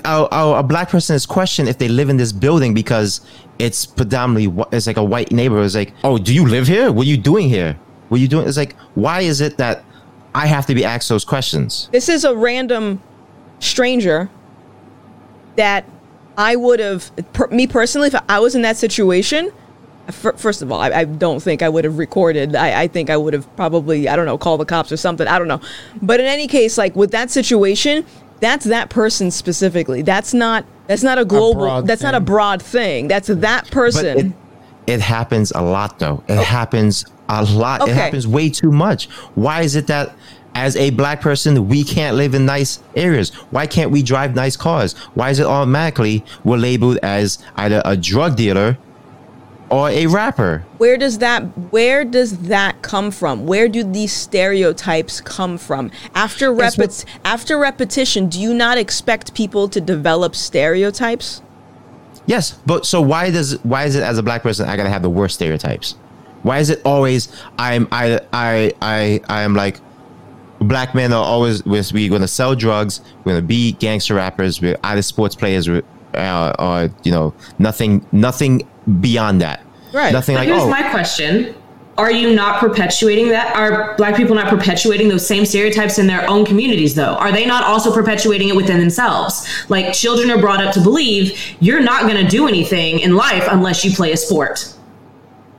[0.06, 3.22] our, a black person is questioned if they live in this building because
[3.60, 5.66] it's predominantly it's like a white neighborhood.
[5.66, 6.92] It's like, oh, do you live here?
[6.92, 7.78] What are you doing here?
[8.10, 8.48] What are you doing?
[8.48, 9.84] It's like, why is it that
[10.34, 11.90] I have to be asked those questions?
[11.92, 13.02] this is a random
[13.60, 14.30] stranger
[15.56, 15.86] that
[16.38, 19.52] I would have, per, me personally, if I was in that situation,
[20.12, 22.56] fir- first of all, I, I don't think I would have recorded.
[22.56, 25.28] I, I think I would have probably, I don't know, called the cops or something.
[25.28, 25.62] I don't know.
[26.02, 28.06] But in any case, like with that situation,
[28.40, 30.02] that's that person specifically.
[30.02, 30.66] That's not.
[30.88, 31.62] That's not a global.
[31.62, 33.08] broad that's not a broad thing.
[33.08, 34.18] That's that person.
[34.88, 36.24] it, it happens a lot, though.
[36.28, 36.44] It oh.
[36.44, 37.82] happens a lot.
[37.82, 37.92] Okay.
[37.92, 39.10] It happens way too much.
[39.36, 40.16] Why is it that
[40.56, 43.34] as a black person we can't live in nice areas?
[43.52, 44.94] Why can't we drive nice cars?
[45.14, 48.78] Why is it automatically we're labeled as either a drug dealer
[49.70, 50.64] or a rapper.
[50.78, 51.42] Where does that
[51.72, 53.46] where does that come from?
[53.46, 55.92] Where do these stereotypes come from?
[56.16, 61.42] After Yes, but- repet- after repetition, do you not expect people to develop stereotypes?
[62.26, 65.02] Yes, but so why does why is it as a black person I gotta have
[65.02, 65.96] the worst stereotypes?
[66.44, 69.80] Why is it always I'm I I I I am like
[70.60, 74.78] black men are always we're, we're gonna sell drugs, we're gonna be gangster rappers, we're
[74.84, 75.84] either sports players or,
[76.16, 78.68] uh, or you know nothing nothing
[79.00, 79.66] beyond that.
[79.94, 80.12] Right.
[80.12, 81.56] Nothing But like here's oh my question.
[81.98, 83.56] Are you not perpetuating that?
[83.56, 87.16] Are black people not perpetuating those same stereotypes in their own communities, though?
[87.16, 89.48] Are they not also perpetuating it within themselves?
[89.68, 93.48] Like, children are brought up to believe you're not going to do anything in life
[93.50, 94.77] unless you play a sport.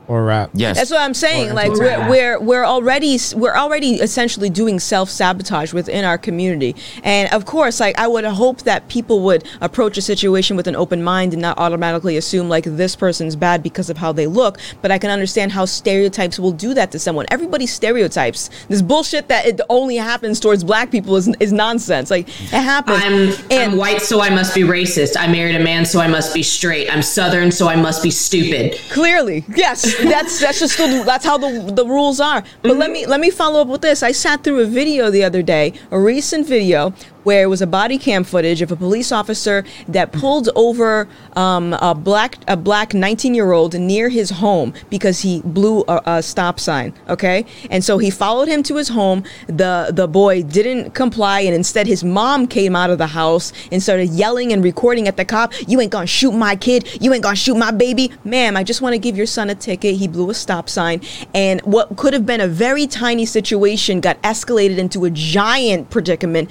[0.09, 0.49] Or rap.
[0.53, 0.75] yes.
[0.75, 1.51] That's what I'm saying.
[1.51, 6.75] Or Like we're, we're we're already we're already essentially doing self sabotage within our community,
[7.03, 10.75] and of course, like I would hope that people would approach a situation with an
[10.75, 14.57] open mind and not automatically assume like this person's bad because of how they look.
[14.81, 17.25] But I can understand how stereotypes will do that to someone.
[17.29, 18.49] Everybody stereotypes.
[18.67, 22.09] This bullshit that it only happens towards black people is is nonsense.
[22.09, 22.97] Like it happens.
[22.99, 25.15] I'm, and I'm white, so I must be racist.
[25.19, 26.91] I married a man, so I must be straight.
[26.91, 28.79] I'm Southern, so I must be stupid.
[28.89, 29.98] Clearly, yes.
[30.03, 32.43] That's that's just the, that's how the the rules are.
[32.61, 32.93] But let mm-hmm.
[32.93, 34.03] me let me follow up with this.
[34.03, 36.93] I sat through a video the other day, a recent video
[37.29, 41.73] where it was a body cam footage of a police officer that pulled over um,
[41.73, 46.23] a black a black 19 year old near his home because he blew a, a
[46.23, 46.91] stop sign.
[47.07, 49.23] Okay, and so he followed him to his home.
[49.45, 53.83] the The boy didn't comply, and instead his mom came out of the house and
[53.83, 55.53] started yelling and recording at the cop.
[55.67, 56.99] You ain't gonna shoot my kid.
[56.99, 58.57] You ain't gonna shoot my baby, ma'am.
[58.57, 59.97] I just want to give your son a ticket.
[59.97, 60.99] He blew a stop sign,
[61.35, 66.49] and what could have been a very tiny situation got escalated into a giant predicament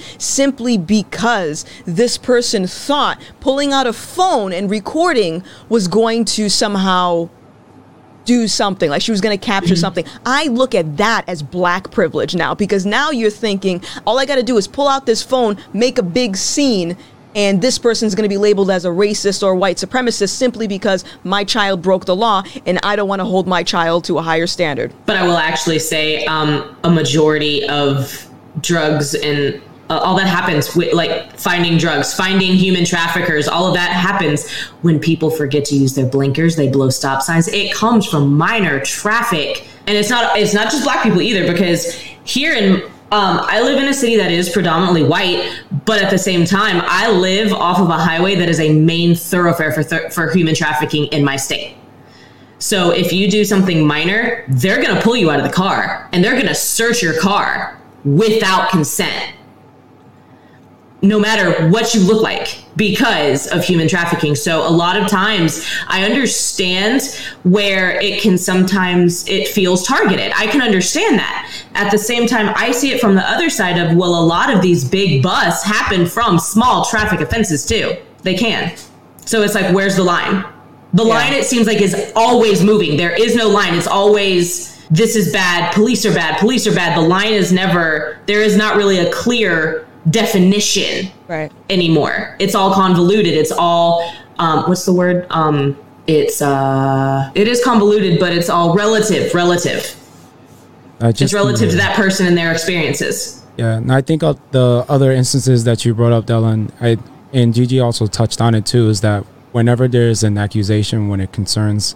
[0.68, 7.28] simply because this person thought pulling out a phone and recording was going to somehow
[8.26, 10.04] do something like she was going to capture something.
[10.26, 14.36] I look at that as black privilege now because now you're thinking all i got
[14.36, 16.96] to do is pull out this phone make a big scene
[17.34, 21.04] and this person's going to be labeled as a racist or white supremacist simply because
[21.24, 24.22] my child broke the law and i don't want to hold my child to a
[24.22, 24.92] higher standard.
[25.06, 28.28] But I will actually say um, a majority of
[28.60, 29.60] drugs and
[29.91, 34.51] uh, all that happens with like finding drugs, finding human traffickers, all of that happens
[34.82, 37.49] when people forget to use their blinkers, they blow stop signs.
[37.49, 39.66] It comes from minor traffic.
[39.86, 43.82] And it's not it's not just black people either because here in um, I live
[43.82, 47.78] in a city that is predominantly white, but at the same time, I live off
[47.78, 51.36] of a highway that is a main thoroughfare for, th- for human trafficking in my
[51.36, 51.74] state.
[52.59, 56.07] So if you do something minor, they're going to pull you out of the car
[56.12, 59.34] and they're going to search your car without consent.
[61.01, 64.34] No matter what you look like because of human trafficking.
[64.34, 67.03] So a lot of times I understand
[67.44, 70.32] where it can sometimes it feels targeted.
[70.36, 71.53] I can understand that.
[71.74, 74.53] At the same time I see it from the other side of well a lot
[74.53, 77.96] of these big busts happen from small traffic offenses too.
[78.22, 78.76] They can.
[79.24, 80.44] So it's like where's the line?
[80.94, 82.96] The line, it seems like, is always moving.
[82.96, 83.74] There is no line.
[83.74, 86.96] It's always, this is bad, police are bad, police are bad.
[86.96, 92.36] The line is never, there is not really a clear definition right anymore.
[92.38, 93.34] It's all convoluted.
[93.34, 95.26] It's all, um, what's the word?
[95.30, 99.94] Um, it's, uh, it is convoluted, but it's all relative, relative.
[101.00, 103.44] It's just relative to that person and their experiences.
[103.56, 106.96] Yeah, and I think of the other instances that you brought up, Dylan, I
[107.32, 111.32] and Gigi also touched on it too, is that whenever there's an accusation when it
[111.32, 111.94] concerns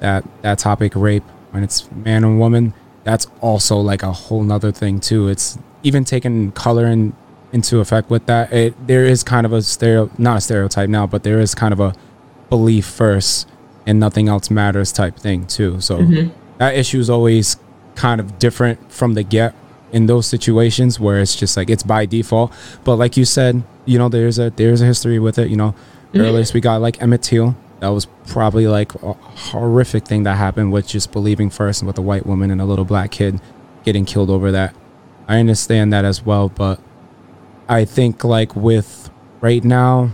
[0.00, 2.74] that that topic, rape, when it's man and woman,
[3.04, 5.28] that's also like a whole nother thing too.
[5.28, 7.14] It's even taking color in,
[7.54, 8.52] into effect with that.
[8.52, 11.72] It there is kind of a stereo, not a stereotype now, but there is kind
[11.72, 11.94] of a
[12.50, 13.48] belief first
[13.86, 15.80] and nothing else matters type thing too.
[15.80, 16.36] So mm-hmm.
[16.58, 17.56] that issue is always
[17.94, 19.54] kind of different from the get
[19.92, 22.52] in those situations where it's just like it's by default.
[22.82, 25.48] But like you said, you know, there's a there's a history with it.
[25.48, 26.20] You know, mm-hmm.
[26.20, 27.56] earliest we got like Emmett Till.
[27.80, 32.02] That was probably like a horrific thing that happened with just believing first with a
[32.02, 33.40] white woman and a little black kid
[33.84, 34.74] getting killed over that.
[35.28, 36.80] I understand that as well, but
[37.68, 39.10] I think like with
[39.40, 40.10] right now,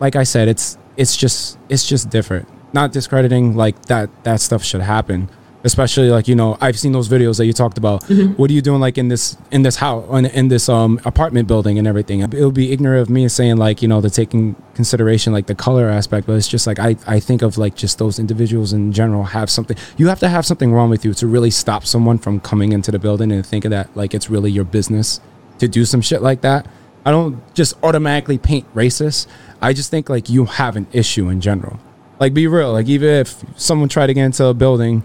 [0.00, 2.48] like I said, it's it's just it's just different.
[2.72, 5.30] Not discrediting like that that stuff should happen.
[5.64, 8.04] Especially like you know I've seen those videos that you talked about.
[8.38, 11.48] What are you doing like in this in this house in, in this um apartment
[11.48, 12.20] building and everything?
[12.20, 15.56] It would be ignorant of me saying like you know to taking consideration like the
[15.56, 18.92] color aspect, but it's just like I I think of like just those individuals in
[18.92, 19.76] general have something.
[19.96, 22.92] You have to have something wrong with you to really stop someone from coming into
[22.92, 25.20] the building and think of that like it's really your business
[25.58, 26.66] to do some shit like that.
[27.06, 29.28] I don't just automatically paint racist.
[29.62, 31.78] I just think like you have an issue in general.
[32.18, 32.72] Like, be real.
[32.72, 35.04] Like, even if someone tried to get into a building,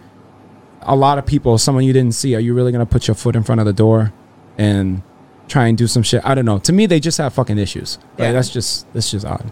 [0.82, 3.36] a lot of people, someone you didn't see, are you really gonna put your foot
[3.36, 4.12] in front of the door
[4.58, 5.04] and
[5.48, 6.22] try and do some shit?
[6.26, 6.58] I don't know.
[6.60, 8.00] To me, they just have fucking issues.
[8.18, 8.32] Like, Yeah.
[8.32, 9.52] that's just that's just odd.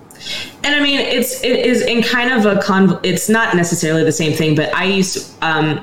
[0.64, 3.00] And I mean, it's it is in kind of a con.
[3.04, 5.82] It's not necessarily the same thing, but I used um,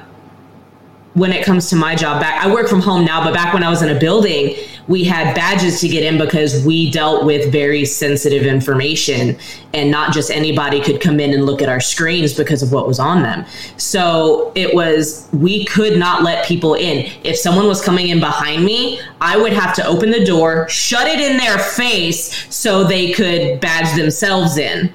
[1.16, 2.44] when it comes to my job back.
[2.44, 4.54] I work from home now, but back when I was in a building,
[4.86, 9.38] we had badges to get in because we dealt with very sensitive information,
[9.72, 12.86] and not just anybody could come in and look at our screens because of what
[12.86, 13.46] was on them.
[13.78, 17.10] So it was we could not let people in.
[17.24, 21.08] If someone was coming in behind me, I would have to open the door, shut
[21.08, 24.92] it in their face so they could badge themselves in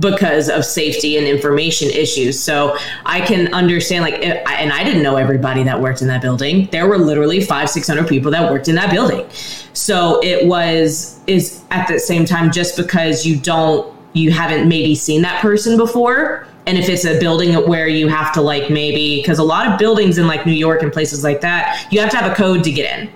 [0.00, 2.40] because of safety and information issues.
[2.40, 2.76] So
[3.06, 6.66] I can understand, like, and I didn't know everybody that worked in that building.
[6.72, 9.28] There were literally five, six hundred people that worked in that building.
[9.72, 14.94] So it was is at the same time just because you don't, you haven't maybe
[14.94, 16.46] seen that person before.
[16.66, 19.78] And if it's a building where you have to like maybe because a lot of
[19.78, 22.64] buildings in like New York and places like that, you have to have a code
[22.64, 23.12] to get in.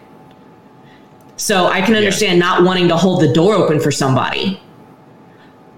[1.36, 4.60] So I can understand not wanting to hold the door open for somebody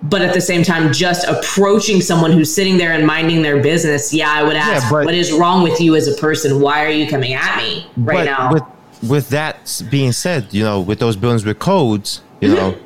[0.05, 4.13] but at the same time just approaching someone who's sitting there and minding their business
[4.15, 6.85] yeah i would ask Yeah, but- what is wrong with you as a person why
[6.85, 8.63] are you coming at me right but now With
[9.03, 12.57] with that being said, you know, with those buildings with codes, you Mm-hmm.
[12.57, 12.77] know,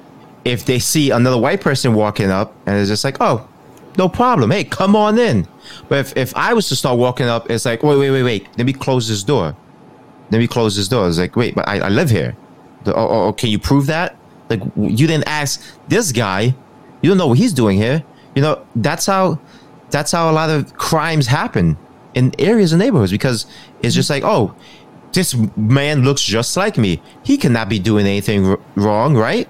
[0.44, 3.48] if they see another white person walking up and it's just like, oh,
[3.98, 4.52] no problem.
[4.52, 5.48] Hey, come on in.
[5.88, 8.46] But if, if I was to start walking up, it's like, wait, wait, wait, wait.
[8.56, 9.56] Let me close this door.
[10.30, 11.08] Let me close this door.
[11.08, 12.36] It's like, wait, but I, I live here.
[12.84, 14.14] The, oh, oh, oh, can you prove that?
[14.48, 16.54] Like, you didn't ask this guy.
[17.04, 18.02] You don't know what he's doing here.
[18.34, 19.38] You know, that's how
[19.90, 21.76] that's how a lot of crimes happen
[22.14, 23.46] in areas and neighborhoods because
[23.82, 24.54] it's just like, oh,
[25.12, 27.02] this man looks just like me.
[27.22, 29.46] He cannot be doing anything r- wrong, right?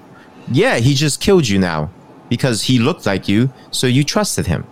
[0.51, 1.91] Yeah, he just killed you now
[2.29, 4.67] because he looked like you, so you trusted him.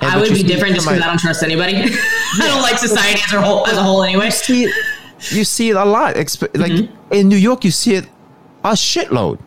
[0.00, 3.20] And i would be different just because i don't trust anybody i don't like society
[3.24, 4.74] as a whole as a whole anyway see it,
[5.28, 6.16] you see it a lot.
[6.16, 7.12] Like mm-hmm.
[7.12, 8.08] in New York, you see it
[8.64, 9.38] a shitload.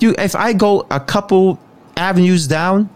[0.00, 1.58] You, if I go a couple
[1.96, 2.88] avenues down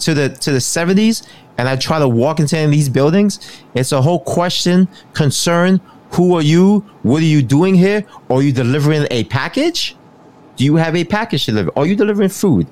[0.00, 1.22] to the to the seventies,
[1.58, 5.80] and I try to walk into any of these buildings, it's a whole question, concern.
[6.12, 6.80] Who are you?
[7.02, 8.04] What are you doing here?
[8.28, 9.94] Are you delivering a package?
[10.56, 11.70] Do you have a package to deliver?
[11.76, 12.66] Are you delivering food?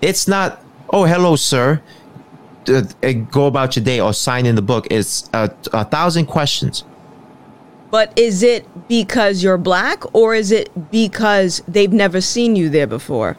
[0.00, 0.62] It's not.
[0.88, 1.82] Oh, hello, sir.
[2.64, 4.86] Go about your day or sign in the book.
[4.90, 6.84] It's a, a thousand questions.
[7.90, 12.86] But is it because you're black or is it because they've never seen you there
[12.86, 13.36] before?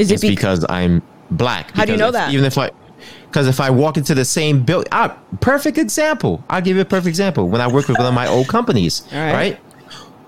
[0.00, 1.70] Is It's it bec- because I'm black.
[1.72, 2.32] How do you know if- that?
[2.32, 2.70] Even if I,
[3.26, 6.42] because if I walk into the same building, ah, perfect example.
[6.50, 7.48] I'll give you a perfect example.
[7.48, 9.32] When I worked with one of my old companies, right.
[9.32, 9.60] right?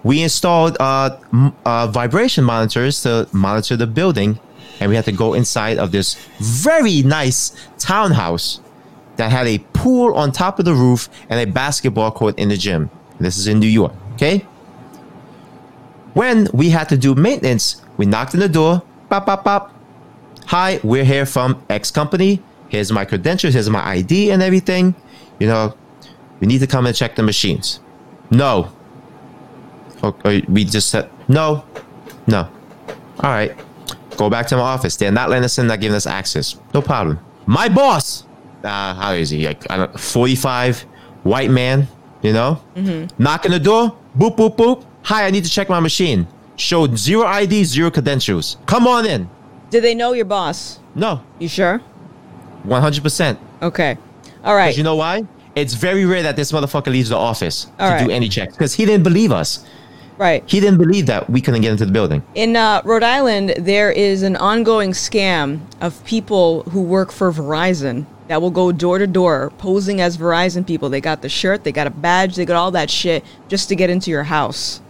[0.05, 1.17] We installed uh,
[1.65, 4.39] uh, vibration monitors to monitor the building,
[4.81, 8.61] and we had to go inside of this very nice townhouse
[9.17, 12.57] that had a pool on top of the roof and a basketball court in the
[12.57, 12.91] gym.
[13.21, 14.45] This is in New York, okay?
[16.15, 18.83] When we had to do maintenance, we knocked on the door,
[19.13, 19.75] pop, pop, pop.
[20.47, 22.43] Hi, we're here from X company.
[22.71, 24.95] Here's my credentials, here's my ID and everything.
[25.39, 25.75] You know,
[26.41, 27.81] we need to come and check the machines.
[28.31, 28.73] No.
[30.03, 31.63] Okay, we just said, no,
[32.27, 32.49] no.
[33.21, 33.55] All right,
[34.17, 34.97] go back to my office.
[34.97, 36.57] They're not letting us in, not giving us access.
[36.73, 37.19] No problem.
[37.45, 38.25] My boss,
[38.65, 39.47] uh, how is he?
[39.47, 40.81] Like, I don't 45,
[41.25, 41.87] white man,
[42.23, 42.63] you know?
[43.19, 44.87] Knock on the door, boop, boop, boop.
[45.03, 46.27] Hi, I need to check my machine.
[46.63, 48.57] Showed zero ID, zero credentials.
[48.67, 49.29] Come on in.
[49.71, 50.79] Did they know your boss?
[50.95, 51.81] No, You sure?
[52.67, 53.37] 100%.
[53.63, 53.99] Okay.
[54.45, 54.67] All right.
[54.67, 55.25] Because you know why?
[55.57, 58.05] It's very rare that this motherfucker leaves the office All to right.
[58.07, 59.65] do any checks because he didn't believe us.
[60.19, 60.45] right.
[60.47, 62.23] He didn't believe that we couldn't get into the building.
[62.37, 68.07] In uh, Rhode Island, there is an ongoing scam of people who work for Verizon
[68.29, 70.89] that will go door to door posing as Verizon people.
[70.89, 73.75] They got the shirt, they got a badge, they got all that shit just to
[73.75, 74.81] get into your house.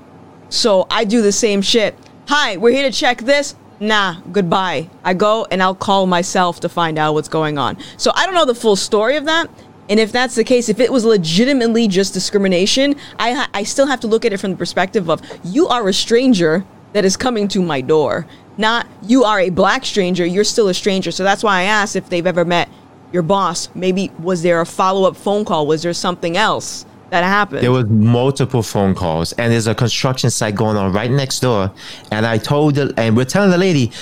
[0.53, 1.96] So I do the same shit.
[2.28, 3.55] Hi, we're here to check this.
[3.80, 4.90] Nah, goodbye.
[5.03, 7.78] I go and I'll call myself to find out what's going on.
[7.96, 9.48] So I don't know the full story of that.
[9.88, 14.00] And if that's the case, if it was legitimately just discrimination, I I still have
[14.00, 17.48] to look at it from the perspective of you are a stranger that is coming
[17.48, 18.26] to my door,
[18.59, 20.26] not you are a black stranger.
[20.26, 21.12] You're still a stranger.
[21.12, 22.68] So that's why I asked if they've ever met
[23.11, 23.70] your boss.
[23.74, 25.66] Maybe was there a follow up phone call?
[25.66, 27.63] Was there something else that happened?
[27.63, 31.71] There was multiple phone calls, and there's a construction site going on right next door.
[32.11, 33.93] And I told the, and we're telling the lady,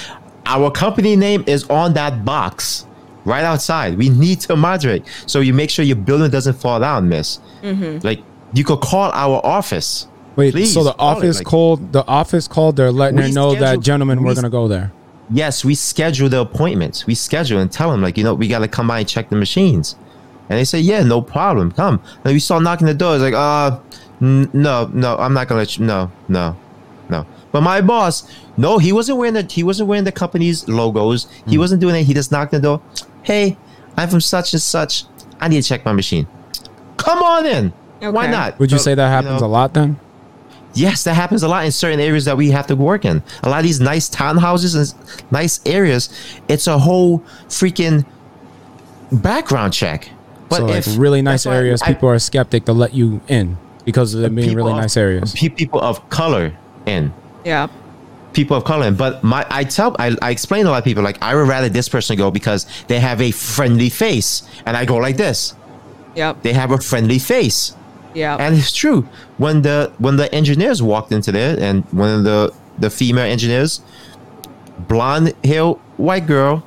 [0.46, 2.86] our company name is on that box
[3.24, 3.98] right outside.
[3.98, 7.40] We need to moderate, so you make sure your building doesn't fall down, miss.
[7.62, 7.98] Mm-hmm.
[8.06, 8.22] Like
[8.54, 10.06] you could call our office.
[10.36, 12.76] Wait, Please, so the office like- called the office called.
[12.76, 14.92] They're letting her know that gentlemen we we're s- gonna go there.
[15.32, 17.06] Yes, we schedule the appointments.
[17.06, 19.36] We schedule and tell them like, you know, we gotta come by and check the
[19.36, 19.94] machines.
[20.50, 22.02] And they say, yeah, no problem, come.
[22.24, 23.14] And we start knocking the door.
[23.14, 23.78] It's like, uh,
[24.20, 25.86] n- no, no, I'm not gonna let you.
[25.86, 26.56] No, no,
[27.08, 27.24] no.
[27.52, 31.28] But my boss, no, he wasn't wearing the he wasn't wearing the company's logos.
[31.46, 32.02] He wasn't doing it.
[32.04, 32.82] He just knocked the door.
[33.22, 33.56] Hey,
[33.96, 35.04] I'm from such and such.
[35.40, 36.26] I need to check my machine.
[36.96, 37.72] Come on in.
[38.00, 38.58] Why not?
[38.58, 39.98] Would you So, say that happens know, a lot then?
[40.74, 43.22] Yes, that happens a lot in certain areas that we have to work in.
[43.42, 46.08] A lot of these nice townhouses and nice areas,
[46.48, 48.04] it's a whole freaking
[49.12, 50.08] background check.
[50.50, 53.56] But so like if really nice areas, I- people are skeptic to let you in
[53.84, 55.32] because of them being really of- nice areas.
[55.32, 56.52] people of color
[56.86, 57.12] in.
[57.44, 57.68] Yeah.
[58.32, 58.86] people of color.
[58.88, 58.94] In.
[58.96, 61.48] But my, I tell, I, I explain to a lot of people like I would
[61.48, 65.54] rather this person go because they have a friendly face, and I go like this.
[66.16, 66.42] Yep.
[66.42, 67.74] They have a friendly face,
[68.14, 68.36] Yeah.
[68.36, 69.08] and it's true.
[69.38, 73.80] When the when the engineers walked into there, and one of the the female engineers,
[74.88, 75.64] blonde hair,
[75.96, 76.62] white girl,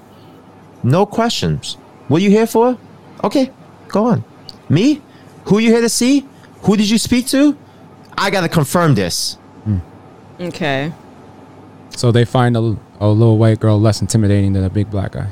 [0.84, 1.78] no questions.
[2.08, 2.78] What are you here for?
[3.24, 3.52] Okay,
[3.94, 4.26] go on.
[4.68, 5.02] Me?
[5.46, 6.28] Who you here to see?
[6.64, 7.58] Who did you speak to?
[8.18, 9.36] I gotta confirm this.
[9.64, 9.78] Hmm.
[10.40, 10.92] okay.
[11.96, 15.30] So they find a, a little white girl less intimidating than a big black guy.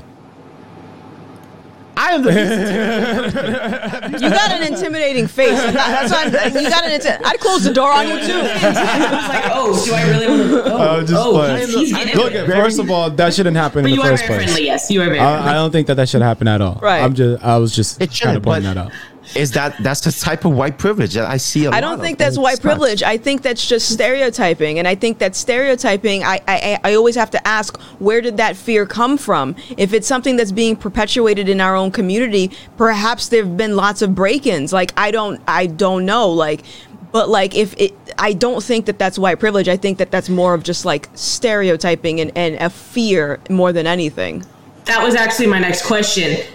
[2.12, 5.58] I am the You got an intimidating face.
[5.60, 7.00] and that- That's why you got an.
[7.00, 8.34] Inti- I'd close the door on you too.
[8.44, 10.74] I was like, oh, do I really want to?
[10.74, 11.68] Oh, was just oh playing.
[11.68, 12.38] he's, he's getting Look, it.
[12.38, 14.50] at, first of all, that shouldn't happen But in you the are first very place.
[14.52, 14.66] friendly.
[14.66, 15.20] Yes, you are very.
[15.20, 16.80] I, I don't think that that should happen at all.
[16.82, 17.02] Right.
[17.02, 18.92] I'm just, I was just It kind of shouldn't, pointing that out.
[19.36, 21.68] Is that that's the type of white privilege that I see.
[21.68, 23.04] I I don't think that's white privilege.
[23.04, 26.24] I think that's just stereotyping, and I think that stereotyping.
[26.24, 29.56] I, I I always have to ask, where did that fear come from?
[29.78, 34.16] If it's something that's being perpetuated in our own community, perhaps there've been lots of
[34.16, 34.74] break-ins.
[34.74, 36.30] Like I don't I don't know.
[36.30, 36.64] Like,
[37.12, 39.68] but like if it, I don't think that that's white privilege.
[39.68, 43.88] I think that that's more of just like stereotyping and and a fear more than
[43.88, 44.46] anything.
[44.86, 46.46] That was actually my next question.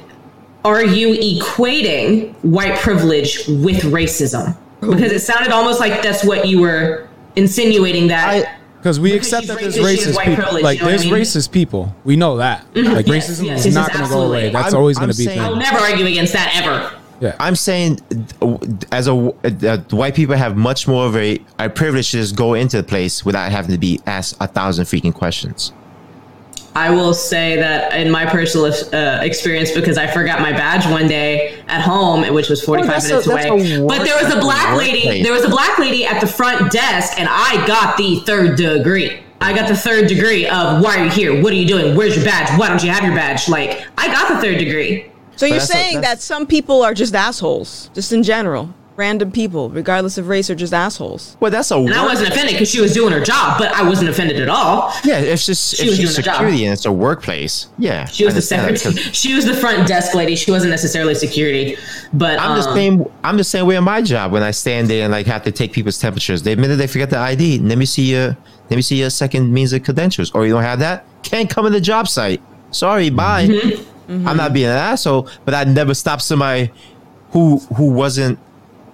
[0.67, 4.57] Are you equating white privilege with racism?
[4.81, 8.29] Because it sounded almost like that's what you were insinuating that.
[8.47, 10.61] I- Because we Because accept that there's racist, she's racist white people.
[10.63, 11.15] like you know there's I mean?
[11.15, 11.95] racist people.
[12.05, 12.67] We know that.
[12.75, 14.51] Like Yes, racism yes, is yes, not going to go away.
[14.51, 15.47] That's I'm- always going to be saying- thing.
[15.47, 16.93] I'll never argue against that ever.
[17.21, 17.35] Yeah.
[17.41, 18.01] I'm saying,
[18.43, 18.59] uh,
[18.93, 22.53] as a uh, white people have much more of a, a privilege to just go
[22.55, 25.73] into the place without having to be asked a thousand freaking questions.
[26.77, 31.09] I will say that in my personal uh, experience, because I forgot my badge one
[31.09, 33.87] day at home, which was 45 that's a- minutes that's away.
[33.87, 34.99] but there was a that's a black lady.
[34.99, 35.25] workplace.
[35.25, 39.21] There was a black lady at the front desk, and I got the third degree.
[39.41, 41.43] I got the third degree of why are you here?
[41.43, 41.97] What are you doing?
[41.97, 42.59] Where's your badge?
[42.59, 43.49] Why don't you have your badge?
[43.49, 45.11] Like I got the third degree.
[45.37, 49.31] So you're that's a- saying that some people are just assholes, just in general, random
[49.31, 51.37] people, regardless of race, are just assholes.
[51.41, 53.87] Well, that's a And I wasn't offended because she was doing her job, but I
[53.87, 54.93] wasn't offended at all.
[55.05, 55.19] yeah.
[55.19, 57.69] It's just She if was she's doing security and it's a workplace.
[57.79, 59.05] Yeah, She was the understand that, secretary.
[59.05, 60.35] 'cause She was the front desk lady.
[60.37, 61.77] She wasn't necessarily security,
[62.13, 63.05] but I'm the um, same.
[63.25, 65.53] I'm the same way in my job when I stand there and like have to
[65.53, 66.43] take people's temperatures.
[66.43, 68.37] The minute they forget the ID, let me see your
[68.71, 70.31] let me see your second means of credentials.
[70.33, 72.41] Or you don't have that, can't come in the job site.
[72.71, 73.47] Sorry, bye.
[73.47, 74.27] Mm-hmm.
[74.29, 76.71] I'm not being an asshole, but I never stopped somebody
[77.31, 78.39] who who wasn't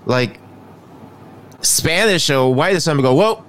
[0.06, 0.40] like
[1.60, 3.02] Spanish or white or something.
[3.02, 3.44] Go, whoa,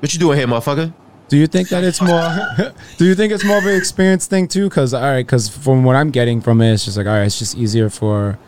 [0.00, 0.92] what you doing here, motherfucker?
[1.28, 2.74] Do you think that it's more?
[2.98, 4.68] do you think it's more of an experience thing too?
[4.68, 7.24] Because all right, because from what I'm getting from it, it's just like all right,
[7.24, 8.38] it's just easier for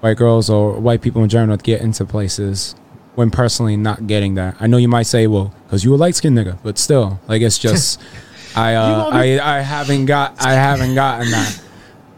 [0.00, 2.74] white girls or white people in general to get into places
[3.14, 4.56] when personally not getting that.
[4.58, 7.42] I know you might say, well, because you a light skinned nigga, but still, like
[7.42, 8.00] it's just
[8.56, 11.60] I uh, I I haven't got I haven't gotten that.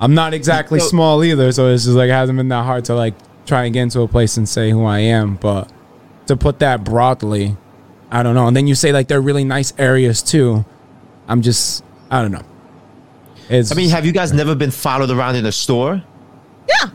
[0.01, 2.95] I'm not exactly small either, so it's just like it hasn't been that hard to
[2.95, 3.15] like
[3.47, 5.71] try and get into a place and say who I am, but
[6.27, 7.57] to put that broadly,
[8.11, 8.47] I don't know.
[8.47, 10.65] And then you say like they're really nice areas too.
[11.29, 12.43] I'm just I don't know.
[13.49, 16.03] It's I mean, have you guys never been followed around in a store?
[16.69, 16.91] Yeah,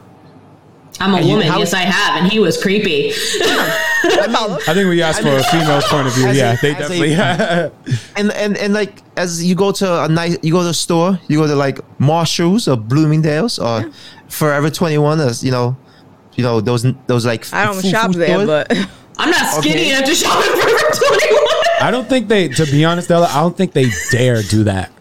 [1.00, 1.48] I'm a you- woman.
[1.48, 3.12] how- yes, I have, and he was creepy.
[3.12, 4.56] I follow.
[4.68, 6.28] I think we asked for a female's point of view.
[6.28, 8.02] As a- Yeah, they as a- definitely.
[8.16, 11.20] and and and like as you go to a nice you go to a store
[11.28, 13.92] you go to like marshalls or bloomingdale's or
[14.30, 15.76] forever 21 as you know
[16.38, 18.48] you know those those like I don't food- shop food there, stores.
[18.48, 18.72] but
[19.20, 19.90] I'm not skinny Okay.
[19.96, 21.44] enough to shop at Forever 21.
[21.82, 22.48] I don't think they.
[22.50, 24.92] To be honest, Della, I don't think they dare do that.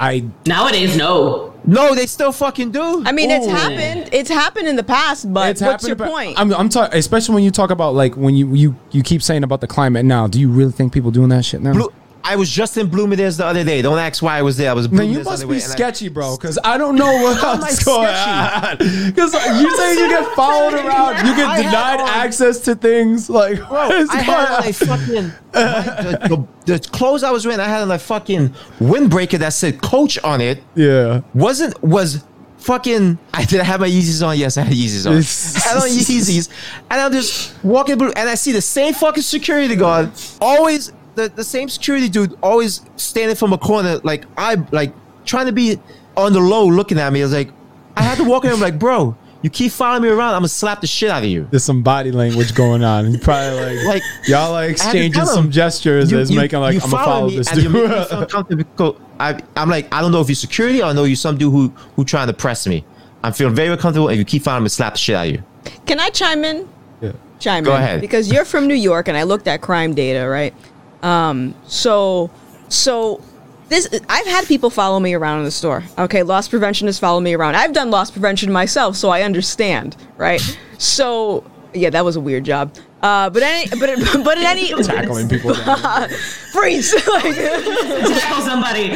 [0.00, 1.54] I Nowadays, no.
[1.64, 4.10] no they still fucking do I mean, it's happened.
[4.12, 6.38] It's happened in the past, but it's what's your happened, but point?
[6.38, 9.42] I'm, I'm talking, especially when you talk about like when you you you keep saying
[9.44, 10.26] about the climate now.
[10.26, 11.72] Do you really think people doing that shit now?
[11.72, 11.90] Blue,
[12.28, 13.82] I was just in Bloomingdale's the other day.
[13.82, 14.68] Don't ask why I was there.
[14.70, 14.86] I was.
[14.86, 16.36] in Man, you must be and I- sketchy, bro.
[16.36, 18.76] Because I don't know what How am I else going on.
[18.78, 23.30] Because you say you get followed around, you get denied on- access to things.
[23.30, 24.68] Like, what is I had on on?
[24.68, 25.82] a fucking my-
[26.28, 27.60] the, the, the clothes I was wearing.
[27.60, 28.48] I had on a fucking
[28.80, 30.62] windbreaker that said "Coach" on it.
[30.74, 31.20] Yeah.
[31.32, 32.24] Wasn't was
[32.58, 33.18] fucking.
[33.32, 34.36] I did I have my Yeezys on?
[34.36, 35.12] Yes, I had Yeezys on.
[35.12, 36.48] I had on Yeezys,
[36.90, 40.10] and I'm just walking through, and I see the same fucking security guard,
[40.40, 44.92] always the, the same security dude, always standing from a corner, like I like
[45.24, 45.78] trying to be
[46.16, 47.20] on the low, looking at me.
[47.20, 47.50] I was like,
[47.96, 48.52] I had to walk in.
[48.52, 51.28] I'm like, bro, you keep following me around, I'm gonna slap the shit out of
[51.28, 51.46] you.
[51.50, 53.10] There's some body language going on.
[53.12, 56.30] You probably like, Like, y'all like I had to exchanging some him, gestures You- that's
[56.30, 58.96] you- making like I'm gonna follow follow this and you make me dude.
[59.18, 61.50] I, I'm like, I don't know if you're security or I know you're some dude
[61.52, 62.84] who who trying to press me.
[63.22, 65.42] I'm feeling very uncomfortable, and you keep following me, slap the shit out of you.
[65.86, 66.68] Can I chime in?
[67.00, 67.12] Yeah.
[67.40, 67.82] Chime Go in.
[67.82, 68.00] ahead.
[68.00, 70.54] Because you're from New York, and I looked at crime data, right?
[71.02, 72.30] Um, so,
[72.68, 73.20] so
[73.68, 75.82] this I've had people follow me around in the store.
[75.98, 77.56] Okay, loss prevention has followed me around.
[77.56, 80.40] I've done loss prevention myself, so I understand, right?
[80.78, 81.44] So,
[81.74, 82.76] yeah, that was a weird job.
[83.02, 83.90] Uh, but any, but
[84.24, 85.54] but in any Tackling people.
[85.54, 86.08] down.
[86.52, 86.94] freeze.
[87.08, 88.88] like, Tackle somebody.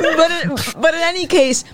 [0.00, 1.64] but in, but in any case,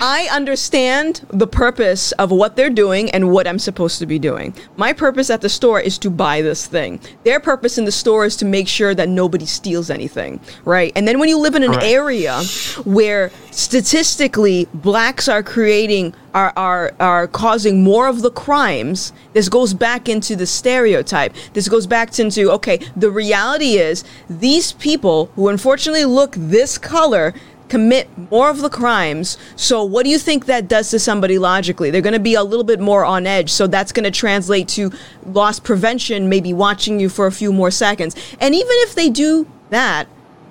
[0.00, 4.54] I understand the purpose of what they're doing and what I'm supposed to be doing.
[4.76, 7.00] My purpose at the store is to buy this thing.
[7.24, 10.92] Their purpose in the store is to make sure that nobody steals anything, right?
[10.96, 11.84] And then when you live in an Correct.
[11.84, 12.42] area
[12.84, 19.72] where statistically blacks are creating are, are are causing more of the crimes this goes
[19.72, 25.46] back into the stereotype this goes back into okay the reality is these people who
[25.48, 27.32] unfortunately look this color
[27.68, 31.90] commit more of the crimes so what do you think that does to somebody logically
[31.90, 34.68] they're going to be a little bit more on edge so that's going to translate
[34.68, 34.92] to
[35.26, 39.46] loss prevention maybe watching you for a few more seconds and even if they do
[39.70, 40.06] that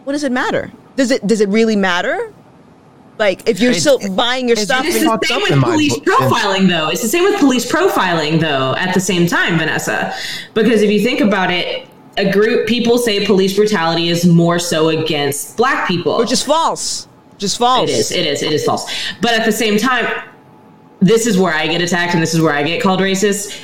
[0.05, 2.34] what does it matter does it does it really matter
[3.20, 5.99] like if you're It's- still buying your it's- stuff It's It's the same with police
[5.99, 6.05] book.
[6.18, 6.89] profiling, though.
[6.89, 8.74] It's the same with police profiling, though.
[8.76, 10.16] At the same time, Vanessa,
[10.55, 11.86] because if you think about it,
[12.18, 17.07] a group people say police brutality is more so against black people, which is false
[17.43, 18.11] just false It is.
[18.11, 18.41] It is.
[18.41, 18.91] It is false.
[19.22, 20.07] But at the same time,
[20.99, 23.59] this is where I get attacked and this is where I get called racist.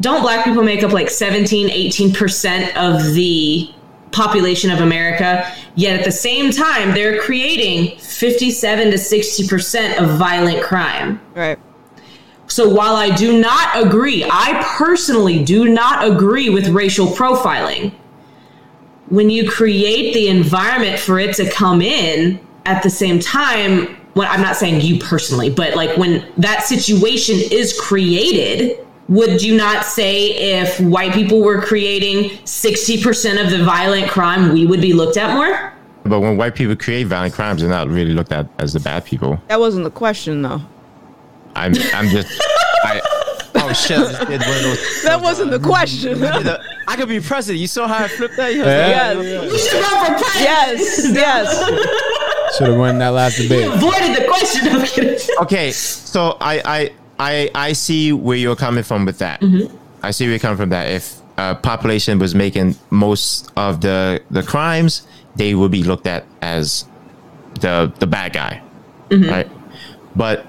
[0.00, 3.72] Don't black people make up like 17, 18% of the
[4.12, 5.50] population of America?
[5.76, 11.20] Yet at the same time, they're creating 57 to 60% of violent crime.
[11.34, 11.58] right
[12.50, 17.92] So while I do not agree, I personally do not agree with racial profiling.
[19.08, 24.26] When you create the environment for it to come in at the same time, when
[24.26, 29.84] I'm not saying you personally, but like when that situation is created, would you not
[29.84, 30.30] say
[30.60, 35.36] if white people were creating 60% of the violent crime, we would be looked at
[35.36, 35.72] more?
[36.02, 39.04] But when white people create violent crimes, they're not really looked at as the bad
[39.04, 39.40] people.
[39.46, 40.62] that wasn't the question though
[41.54, 42.40] I'm I'm just
[42.84, 43.00] I
[43.56, 43.98] oh shit!
[43.98, 45.02] I just did one of those.
[45.04, 46.22] that wasn't the question
[46.88, 47.60] I could be president.
[47.60, 48.54] You saw how I flipped that?
[48.54, 49.12] You Yeah.
[49.20, 50.44] yes You should run for president.
[50.44, 53.66] yes yes Should have won that last debate.
[53.66, 54.66] Avoided the question.
[54.68, 55.42] I'm.
[55.44, 59.40] Okay, so I I I I see where you're coming from with that.
[60.02, 60.90] I see where you're coming from that.
[60.90, 65.02] If uh, population was making most of the the crimes,
[65.36, 66.86] they would be looked at as
[67.60, 68.62] the the bad guy,
[69.12, 69.48] right?
[70.16, 70.44] But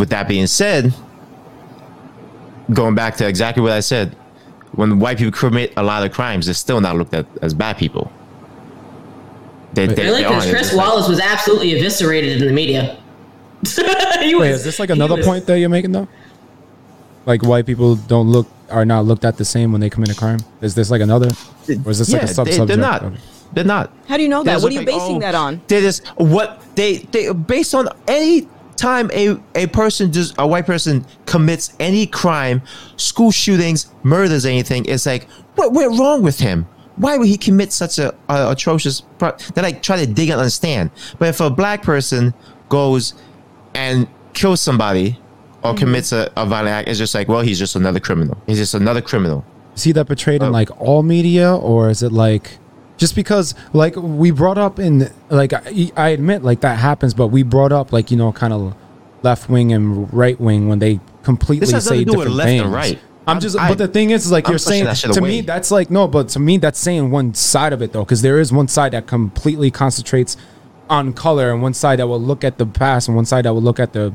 [0.00, 0.92] with that being said,
[2.72, 4.16] going back to exactly what I said,
[4.72, 7.76] when white people commit a lot of crimes, they're still not looked at as bad
[7.76, 8.10] people.
[9.74, 10.22] They, they, Really?
[10.22, 10.56] they Because aren't.
[10.56, 12.98] Chris like- Wallace was absolutely eviscerated in the media.
[14.20, 16.08] He Wait, was- is this like another was- point that you're making though?
[17.26, 20.14] Like white people don't look are not looked at the same when they commit a
[20.14, 20.38] crime.
[20.60, 21.28] Is this like another,
[21.84, 22.68] or is this like a Yeah, sub they, subject?
[22.68, 23.02] they're not.
[23.02, 23.16] Okay.
[23.52, 23.90] They're not.
[24.08, 25.34] how do you know They that just what are look you like, basing oh, that
[25.34, 28.48] on They just what they they based on any
[28.80, 32.62] time a a person just a white person commits any crime,
[32.96, 34.84] school shootings, murders, anything.
[34.86, 36.66] It's like what went wrong with him?
[36.96, 39.02] Why would he commit such a, a atrocious?
[39.18, 40.90] Pro- they like try to dig and understand.
[41.18, 42.34] But if a black person
[42.68, 43.14] goes
[43.74, 45.18] and kills somebody
[45.62, 45.78] or mm-hmm.
[45.78, 48.36] commits a, a violent act, it's just like well, he's just another criminal.
[48.46, 49.44] He's just another criminal.
[49.74, 50.46] See that portrayed Oh.
[50.46, 52.58] in like all media, or is it like
[53.00, 57.28] just because like we brought up in like I, I admit like that happens, but
[57.28, 58.76] we brought up like you know kind of
[59.22, 62.36] left wing and right wing when they completely This has say to do with different
[62.36, 62.62] left things.
[62.62, 62.98] and right.
[63.26, 65.28] I'm I'm- just, I- but the thing is, is like I'm you're saying to away.
[65.28, 68.22] me, that's like no, but to me, that's saying one side of it though, because
[68.22, 70.36] there is one side that completely concentrates
[70.90, 73.54] on color, and one side that will look at the past, and one side that
[73.54, 74.12] will look at the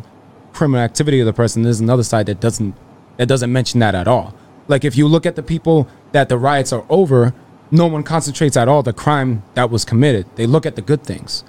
[0.53, 1.63] criminal activity of the person.
[1.63, 2.75] There's another side that doesn't
[3.17, 4.33] that doesn't mention that at all.
[4.67, 7.33] Like if you look at the people that the riots are over,
[7.71, 10.25] no one concentrates at all the crime that was committed.
[10.35, 11.43] They look at the good things,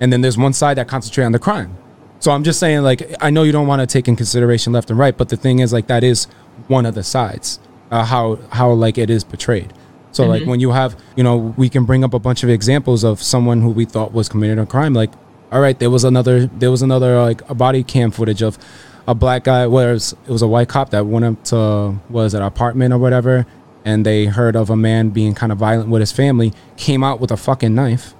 [0.00, 1.76] and then there's one side that concentrate on the crime.
[2.20, 4.90] So I'm just saying, like, I know you don't want to take in consideration left
[4.90, 6.26] and right, but the thing is, like, that is
[6.68, 7.58] one of the sides,
[7.90, 9.72] uh, how how like it is portrayed.
[10.12, 13.02] So like when you have, you know, we can bring up a bunch of examples
[13.02, 14.92] of someone who we thought was committed a crime.
[14.92, 15.10] Like,
[15.50, 18.58] all right, there was another, there was another like a body cam footage of
[19.08, 19.66] a black guy.
[19.66, 22.98] Whereas it was a white cop that went up to was it an apartment or
[22.98, 23.46] whatever,
[23.84, 26.52] and they heard of a man being kind of violent with his family.
[26.76, 28.14] Came out with a fucking knife,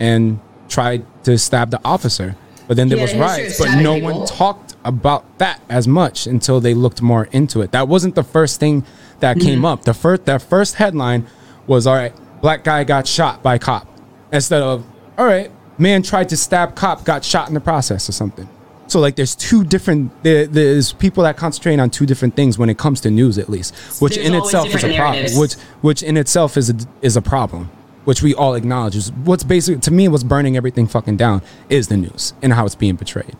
[0.00, 2.36] and tried to stab the officer.
[2.66, 4.18] But then there Yeah, was riots, but no people.
[4.18, 7.72] one talked about that as much until they looked more into it.
[7.72, 8.84] That wasn't the first thing
[9.20, 9.84] that came up.
[9.84, 11.26] The first that first headline
[11.66, 13.86] was all right, black guy got shot by cop.
[14.32, 14.84] Instead of
[15.16, 18.48] all right, man tried to stab cop, got shot in the process or something.
[18.88, 22.70] So like there's two different there, there's people that concentrate on two different things when
[22.70, 25.38] it comes to news at least, which There's in itself is a different problem.
[25.38, 27.70] Which which in itself is a is a problem,
[28.04, 28.96] which we all acknowledge.
[28.96, 32.64] Is what's basically to me what's burning everything fucking down is the news and how
[32.64, 33.36] it's being portrayed.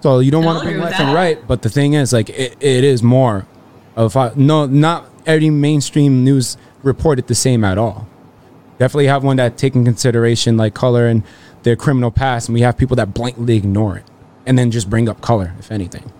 [0.00, 2.56] So you don't want to bring left and right, but the thing is, like, it,
[2.60, 3.46] it is more
[3.96, 8.06] of uh, no, not every mainstream news reported the same at all.
[8.78, 11.24] Definitely have one that take in consideration like color and
[11.64, 14.04] their criminal past, and we have people that blankly ignore it
[14.48, 16.10] and then just bring up color, if anything.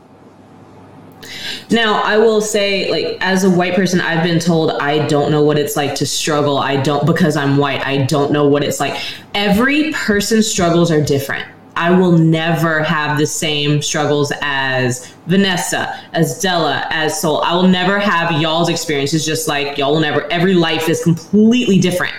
[1.70, 5.42] Now, I will say, like, as a white person, I've been told I don't know
[5.42, 6.58] what it's like to struggle.
[6.58, 9.00] I don't, because I'm white, I don't know what it's like.
[9.34, 11.46] Every person's struggles are different.
[11.74, 17.40] I will never have the same struggles as Vanessa, as Della, as Saul.
[17.42, 20.30] I will never have y'all's experiences just like y'all will never.
[20.30, 22.14] Every life is completely different.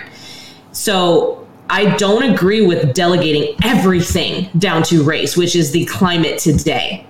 [0.72, 7.06] So I don't agree with delegating everything down to race, which is the climate today.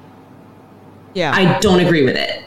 [1.14, 1.32] Yeah.
[1.34, 2.44] I don't agree with it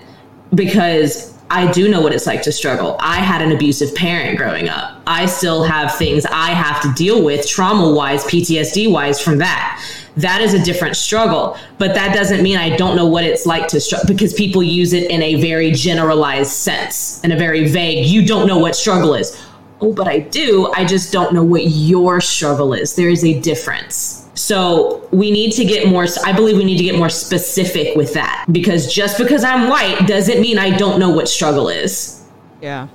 [0.53, 2.97] because I do know what it's like to struggle.
[2.99, 5.01] I had an abusive parent growing up.
[5.05, 9.83] I still have things I have to deal with trauma wise, PTSD wise from that.
[10.17, 13.67] That is a different struggle, but that doesn't mean I don't know what it's like
[13.69, 18.05] to struggle because people use it in a very generalized sense, in a very vague,
[18.05, 19.39] you don't know what struggle is.
[19.83, 20.71] Oh, but I do.
[20.73, 22.95] I just don't know what your struggle is.
[22.95, 24.29] There is a difference.
[24.35, 28.13] So we need to get more, I believe we need to get more specific with
[28.13, 32.23] that because just because I'm white doesn't mean I don't know what struggle is.
[32.61, 32.87] yeah.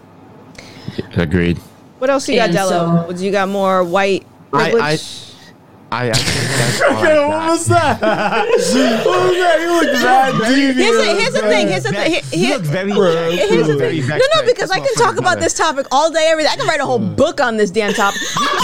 [1.16, 1.58] Agreed.
[1.98, 3.06] What else you got, And Della?
[3.16, 4.82] so- you got more white privilege?
[4.82, 4.98] I- I,
[5.90, 7.60] I think that's all I got.
[7.66, 8.00] that?
[9.06, 9.60] what was that?
[9.60, 11.68] You looked bad Here's the, here's the thing.
[11.68, 12.12] Here's the thing.
[12.12, 14.06] Here- here- look very Here's the thing.
[14.06, 16.50] No, no, because I can talk about this topic all day, every day.
[16.50, 18.20] I can write a whole book on this damn topic.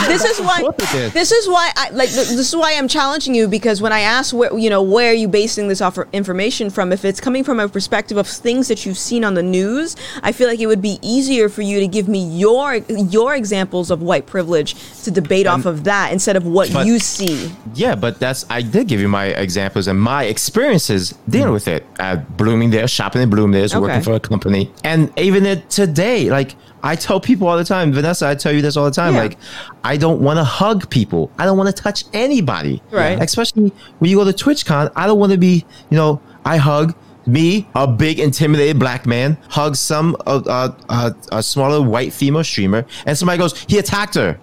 [0.06, 0.60] this is why.
[0.62, 1.12] Look at this.
[1.14, 2.10] This is why I like.
[2.10, 5.10] th- This is why I'm challenging you because when I ask where you know where
[5.10, 8.68] are you basing this off information from, if it's coming from a perspective of things
[8.68, 11.80] that you've seen on the news, I feel like it would be easier for you
[11.80, 16.36] to give me your your examples of white privilege to debate off of that instead
[16.36, 17.50] of what but- you see.
[17.74, 21.84] Yeah, but that's I did give you my examples and my experiences dealing with it
[21.98, 23.80] at Bloomingdale, shopping in Bloomingdale's, Okay.
[23.80, 27.92] working for a company, and even it today, like I tell people all the time,
[27.92, 29.22] Vanessa, I tell you this all the time, Yeah.
[29.22, 29.38] like
[29.84, 33.20] I don't want to hug people, I don't want to touch anybody, Right.
[33.20, 36.94] Especially when you go to TwitchCon, I don't want to be, you know, I hug.
[37.26, 42.44] Me, a big intimidated black man, hugs some uh, uh, uh, a smaller white female
[42.44, 44.38] streamer, and somebody goes, "He attacked her."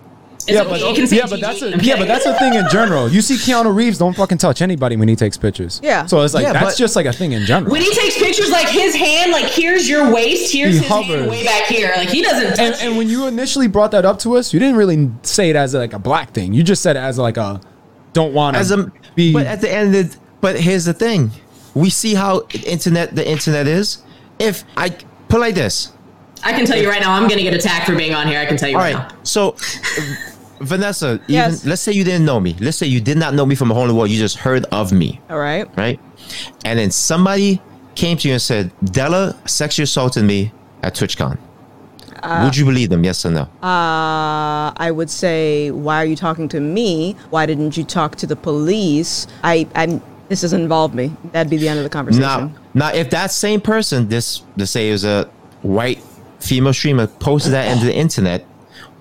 [0.48, 2.26] It's Yeah, okay, but you can say yeah, but that's a, I'm yeah, but that's
[2.26, 3.10] a thing in general.
[3.10, 5.80] You see, Keanu Reeves don't fucking touch anybody when he takes pictures.
[5.84, 6.06] Yeah.
[6.06, 7.72] So it's like Yeah, that's just like a thing in general.
[7.72, 11.20] when he takes pictures, like his hand, like here's your waist, here's He his hovers.
[11.22, 11.94] hand way back here.
[11.96, 12.48] Like he doesn't.
[12.60, 12.98] and, touch and you.
[12.98, 15.94] when you initially brought that up to us, you didn't really say it as like
[15.94, 16.54] a black thing.
[16.54, 17.62] You just said it as like a
[18.14, 19.32] don't want as a to be.
[19.34, 21.32] but at the end of the, but here's the thing
[21.74, 24.00] we see how internet the internet is
[24.39, 24.89] if i
[25.30, 25.94] put like this
[26.44, 28.39] I can tell you right now, I'm gonna get attacked for being on here.
[28.39, 29.18] I can tell you all right, right now.
[29.24, 29.56] so
[30.62, 31.66] vanessa even Yes.
[31.66, 33.74] let's say you didn't know me let's say you did not know me from a
[33.74, 35.68] whole in the wall you just heard of me All right.
[35.76, 36.00] right
[36.66, 37.60] and then somebody
[37.96, 40.52] came to you and said della sexually assaulted me
[40.84, 41.39] at twitchcon
[42.44, 46.48] would you believe them yes or no Uh, I would say, why are you talking
[46.50, 47.16] to me?
[47.32, 49.26] Why didn't you talk to the police?
[49.44, 50.00] I, I'm.
[50.30, 51.12] This doesn't involve me.
[51.32, 52.22] That'd be the end of the conversation.
[52.22, 55.26] now now if that same person this let's say it was a
[55.64, 56.01] white
[56.42, 58.42] female streamer posted that into the internet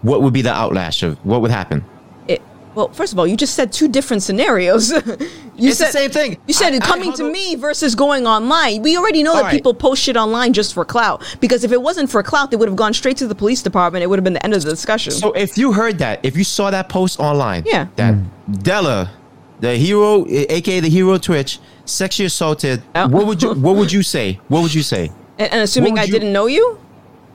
[0.02, 1.84] what would be the outlash of what would happen
[2.28, 2.40] It,
[2.74, 4.90] well, first of all, you just said two different scenarios.
[5.60, 6.38] you It's the said same thing.
[6.46, 8.82] You said I- I coming to hung- me versus going online.
[8.82, 9.52] We already know All that right.
[9.56, 11.22] people post shit online just for clout.
[11.40, 14.04] Because if it wasn't for clout, they would have gone straight to the police department.
[14.04, 15.10] It would have been the end of the discussion.
[15.12, 17.88] So if you heard that, if you saw that post online, Yeah.
[17.96, 18.52] that hmm.
[18.68, 19.10] Della,
[19.58, 23.08] the hero, aka the hero Twitch, sexually assaulted, Oh.
[23.08, 24.38] what would you what would you say?
[24.48, 25.10] What would you say?
[25.38, 26.78] and, and assuming I you- didn't know you,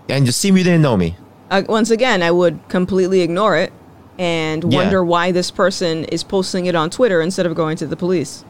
[0.09, 1.15] And just see me didn't know me.
[1.51, 3.71] uh, once again, I would completely ignore it
[4.17, 4.79] and Yeah.
[4.79, 8.43] wonder why this person is posting it on Twitter instead of going to the police.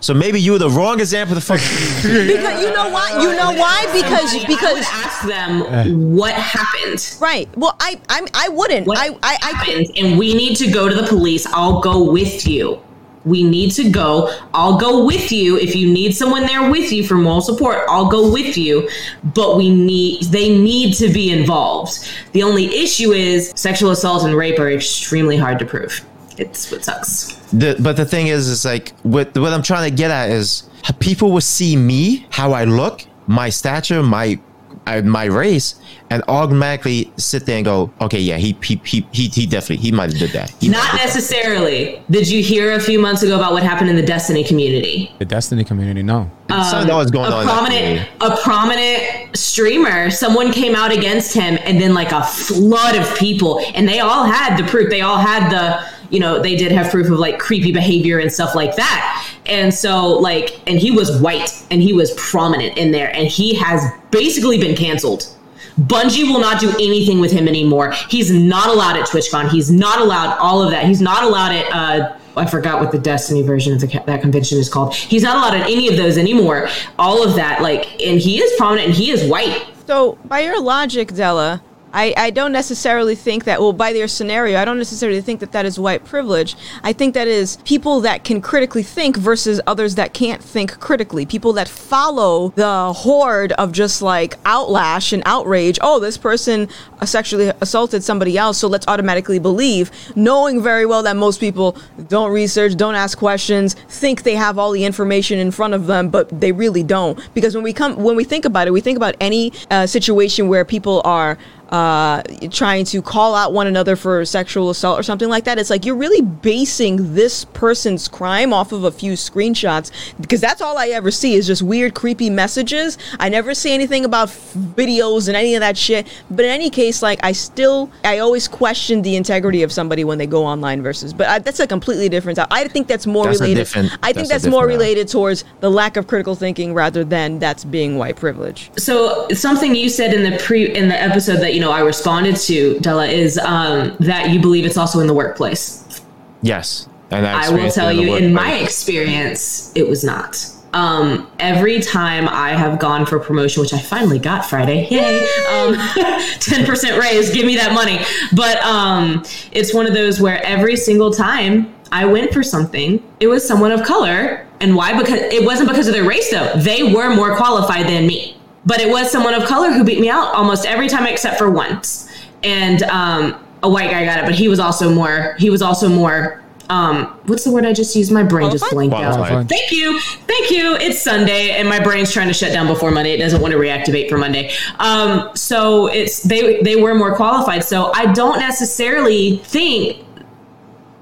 [0.00, 1.34] So maybe you were the wrong example.
[1.36, 1.60] The fuck.
[2.02, 3.08] Because you know why?
[3.22, 3.86] You know why?
[3.92, 7.16] Because I would because ask them what happened.
[7.20, 7.48] right.
[7.56, 8.86] Well, I I'm, I wouldn't.
[8.86, 9.86] What I I, I happened?
[9.96, 11.46] And we need to go to the police.
[11.46, 12.82] I'll go with you.
[13.26, 14.32] We need to go.
[14.54, 15.58] I'll go with you.
[15.58, 18.88] If you need someone there with you for moral support, I'll go with you.
[19.34, 22.08] But we need they need to be involved.
[22.32, 26.04] The only issue is sexual assault and rape are extremely hard to prove.
[26.38, 27.34] It's what sucks.
[27.52, 30.68] the, but the thing is, is like what what I'm trying to get at is
[31.00, 34.38] people will see me, how I look, my stature, my
[34.86, 35.76] uh, my race,
[36.10, 39.92] and automatically sit there and go, okay, yeah, he he he he, he definitely he
[39.92, 40.50] might have did that.
[40.60, 42.02] He Not necessarily.
[42.10, 45.12] Did you hear a few months ago about what happened in the Destiny community?
[45.18, 46.30] The Destiny community, no.
[46.48, 47.42] Something that was going a on.
[47.42, 52.94] in prominent a prominent streamer someone came out against him and then like a flood
[52.94, 56.56] of people and they all had the proof they all had the you know they
[56.56, 60.78] did have proof of like creepy behavior and stuff like that and so like and
[60.78, 65.32] he was white and he was prominent in there and he has basically been canceled
[65.78, 67.92] Bungie will not do anything with him anymore.
[68.08, 69.50] He's not allowed at TwitchCon.
[69.50, 70.86] He's not allowed all of that.
[70.86, 74.58] He's not allowed at uh, I forgot what the Destiny version of the, that convention
[74.58, 74.94] is called.
[74.94, 76.68] He's not allowed at any of those anymore.
[76.98, 79.66] All of that, like, and he is prominent and he is white.
[79.86, 81.62] So, by your logic, Della,
[81.96, 85.52] I, I don't necessarily think that, well, by their scenario, I don't necessarily think that
[85.52, 86.54] that is white privilege.
[86.82, 91.24] I think that is people that can critically think versus others that can't think critically.
[91.24, 95.78] People that follow the horde of just like outlash and outrage.
[95.80, 96.68] Oh, this person
[97.02, 101.78] sexually assaulted somebody else, so let's automatically believe, knowing very well that most people
[102.08, 106.10] don't research, don't ask questions, think they have all the information in front of them,
[106.10, 107.18] but they really don't.
[107.32, 110.48] Because when we come, when we think about it, we think about any uh, situation
[110.48, 111.38] where people are
[111.70, 115.58] uh, trying to call out one another for sexual assault or something like that.
[115.58, 119.90] It's like you're really basing this person's crime off of a few screenshots
[120.20, 122.98] because that's all I ever see is just weird, creepy messages.
[123.18, 126.06] I never see anything about f- videos and any of that shit.
[126.30, 130.18] But in any case, like I still, I always question the integrity of somebody when
[130.18, 131.12] they go online versus.
[131.12, 132.38] But I, that's a completely different.
[132.50, 133.66] I think that's more That's related.
[134.02, 137.38] I think that's that's, more different, related towards the lack of critical thinking rather than
[137.38, 138.70] that's being white privilege.
[138.78, 142.36] So something you said in the pre in the episode that you know I responded
[142.36, 146.02] to Della is um, that you believe it's also in the workplace.
[146.42, 150.52] Yes, and I will tell you, in my experience, it was not.
[150.74, 155.72] Um, every time I have gone for promotion, which I finally got Friday, yay, um,
[155.74, 158.00] 10% raise, give me that money.
[158.34, 163.28] But um, it's one of those where every single time I went for something, it
[163.28, 164.46] was someone of color.
[164.60, 164.98] And why?
[164.98, 166.52] Because it wasn't because of their race, though.
[166.56, 168.35] They were more qualified than me.
[168.66, 171.48] But it was someone of color who beat me out almost every time except for
[171.50, 172.10] once.
[172.42, 175.88] And um, a white guy got it, but he was also more, he was also
[175.88, 178.10] more, um, what's the word I just used?
[178.10, 178.90] My brain just Qualified?
[178.90, 179.48] blanked out.
[179.48, 180.00] Thank you.
[180.00, 180.74] Thank you.
[180.76, 183.12] It's Sunday and my brain's trying to shut down before Monday.
[183.12, 184.52] It doesn't want to reactivate for Monday.
[184.80, 187.62] Um, so it's they they were more qualified.
[187.62, 190.04] So I don't necessarily think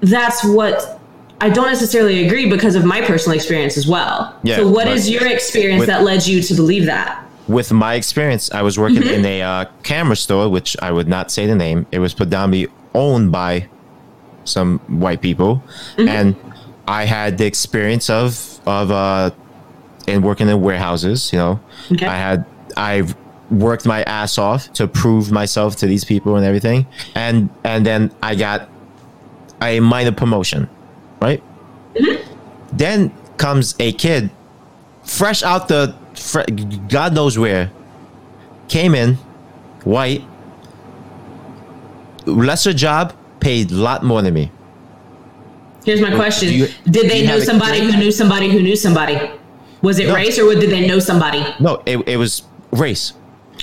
[0.01, 0.99] that's what
[1.41, 4.37] I don't necessarily agree because of my personal experience as well.
[4.43, 7.24] Yeah, so what is your experience with- that led you to believe that?
[7.47, 9.25] With my experience, I was working Mm-hmm.
[9.25, 11.85] in a uh, camera store, which I would not say the name.
[11.91, 13.67] It was predominantly owned by
[14.45, 15.63] some white people,
[15.97, 16.07] Mm-hmm.
[16.09, 16.35] and
[16.87, 19.31] I had the experience of of uh,
[20.07, 21.31] in working in warehouses.
[21.33, 21.59] You know,
[21.91, 22.05] Okay.
[22.05, 22.45] I had
[22.77, 23.15] I've
[23.51, 26.85] worked my ass off to prove myself to these people and everything,
[27.15, 28.69] and and then I got
[29.61, 30.67] a minor promotion,
[31.21, 31.41] right?
[31.95, 32.77] Mm-hmm.
[32.77, 34.29] Then comes a kid
[35.05, 36.41] fresh out the fre-
[36.89, 37.71] God knows where,
[38.67, 39.15] came in,
[39.83, 40.23] white,
[42.25, 44.51] lesser job, paid a lot more than me.
[45.85, 49.19] Here's my question: you- Did they know somebody who knew somebody who knew somebody?
[49.81, 50.15] Was it No.
[50.15, 51.45] race or did they know somebody?
[51.59, 53.13] No, it, it was race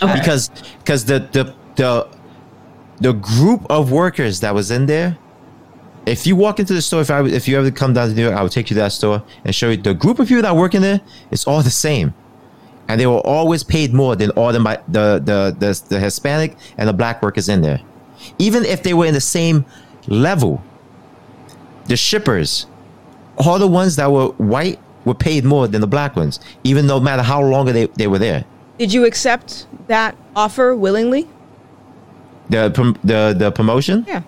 [0.00, 0.14] Okay.
[0.18, 2.06] because because the the the
[3.00, 5.18] the group of workers that was in there.
[6.04, 8.22] If you walk into the store, if I if you ever come down to New
[8.24, 10.42] York, I would take you to that store and show you the group of people
[10.42, 11.00] that work in there.
[11.30, 12.12] It's all the same,
[12.88, 14.58] and they were always paid more than all the
[14.88, 17.80] the the the, the Hispanic and the black workers in there,
[18.38, 19.64] even if they were in the same
[20.08, 20.62] level.
[21.86, 22.66] The shippers,
[23.38, 27.00] all the ones that were white were paid more than the black ones, even no
[27.00, 28.44] matter how long they, they were there.
[28.78, 31.28] Did you accept that offer willingly?
[32.50, 32.70] The
[33.04, 34.22] the the promotion, Yeah.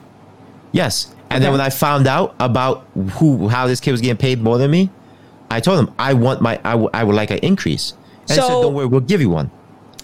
[0.73, 1.14] yes.
[1.31, 4.57] And then when I found out about who how this kid was getting paid more
[4.59, 4.91] than me,
[5.51, 7.93] I told him I want my I, w- I would like an increase.
[7.93, 9.51] And he said, So- "Don't worry, we'll give you one."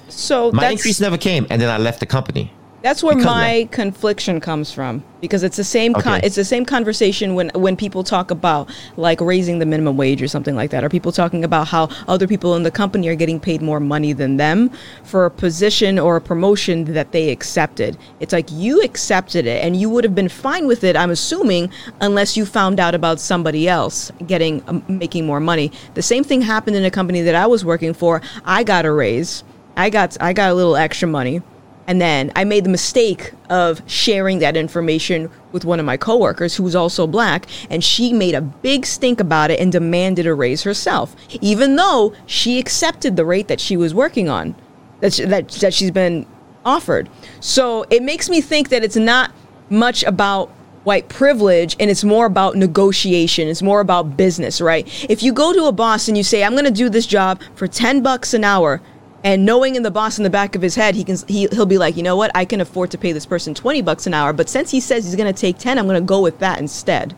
[0.08, 2.52] So My increase never came, and then I left the company.
[2.82, 6.26] That's where Because my confliction comes from because it's the same con- Okay.
[6.26, 10.28] it's the same conversation when when people talk about like raising the minimum wage or
[10.28, 13.38] something like that Are people talking about how other people in the company are getting
[13.38, 14.70] paid more money than them
[15.04, 17.98] for a position or a promotion that they accepted.
[18.18, 21.70] It's like you accepted it and you would have been fine with it I'm assuming
[22.00, 25.70] unless you found out about somebody else getting um, making more money.
[25.94, 28.22] The same thing happened in a company that I was working for.
[28.46, 29.44] I got a raise.
[29.76, 31.42] I got I got a little extra money.
[31.86, 36.54] And then I made the mistake of sharing that information with one of my coworkers
[36.54, 40.34] who was also black, and she made a big stink about it and demanded a
[40.34, 44.54] raise herself, even though she accepted the rate that she was working on,
[45.00, 46.26] that, she, that, that she's been
[46.64, 47.08] offered.
[47.40, 49.32] So it makes me think that it's not
[49.68, 50.50] much about
[50.84, 55.52] white privilege and it's more about negotiation it's more about business right if you go
[55.52, 58.32] to a boss and you say i'm going to do this job for 10 bucks
[58.32, 58.80] an hour
[59.22, 61.66] and knowing in the boss in the back of his head he can he, he'll
[61.66, 62.30] be like you know what?
[62.34, 65.04] I can afford to pay this person 20 bucks an hour but since he says
[65.04, 67.14] he's going to take 10 i'm going to go with that instead.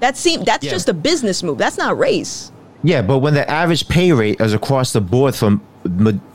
[0.00, 0.72] That seem that's Yeah.
[0.72, 1.56] just a business move.
[1.56, 2.52] That's not race.
[2.82, 5.62] Yeah, but when the average pay rate is across the board from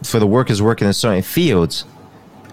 [0.03, 1.85] for the workers working in certain fields,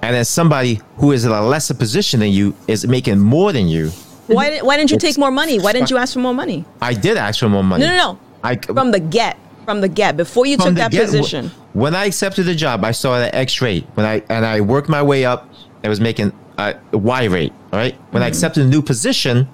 [0.02, 3.66] and then somebody who is in a lesser position than you is making more than
[3.68, 3.88] you,
[4.26, 5.58] why, didn't why didn't you take more money?
[5.58, 6.66] Why didn't you ask for more money?
[6.82, 7.84] I did ask for more money.
[7.86, 8.18] no no no.
[8.44, 9.38] I from the get
[9.68, 12.92] from the get before you took that get- position When I accepted the job, I
[12.92, 13.84] saw the X rate.
[13.94, 15.46] When I and I worked my way up,
[15.84, 17.52] I was making a Y rate.
[17.70, 17.94] All right.
[18.12, 18.32] When I Mm-hmm.
[18.32, 19.46] accepted a new position,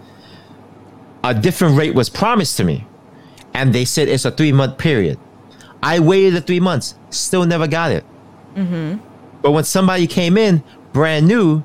[1.24, 2.86] a different rate was promised to me,
[3.54, 5.18] and they said it's a three month period.
[5.82, 8.04] I waited the three months, still never got it.
[8.54, 8.98] Mm-hmm.
[9.42, 10.62] But when somebody came in
[10.92, 11.64] brand new,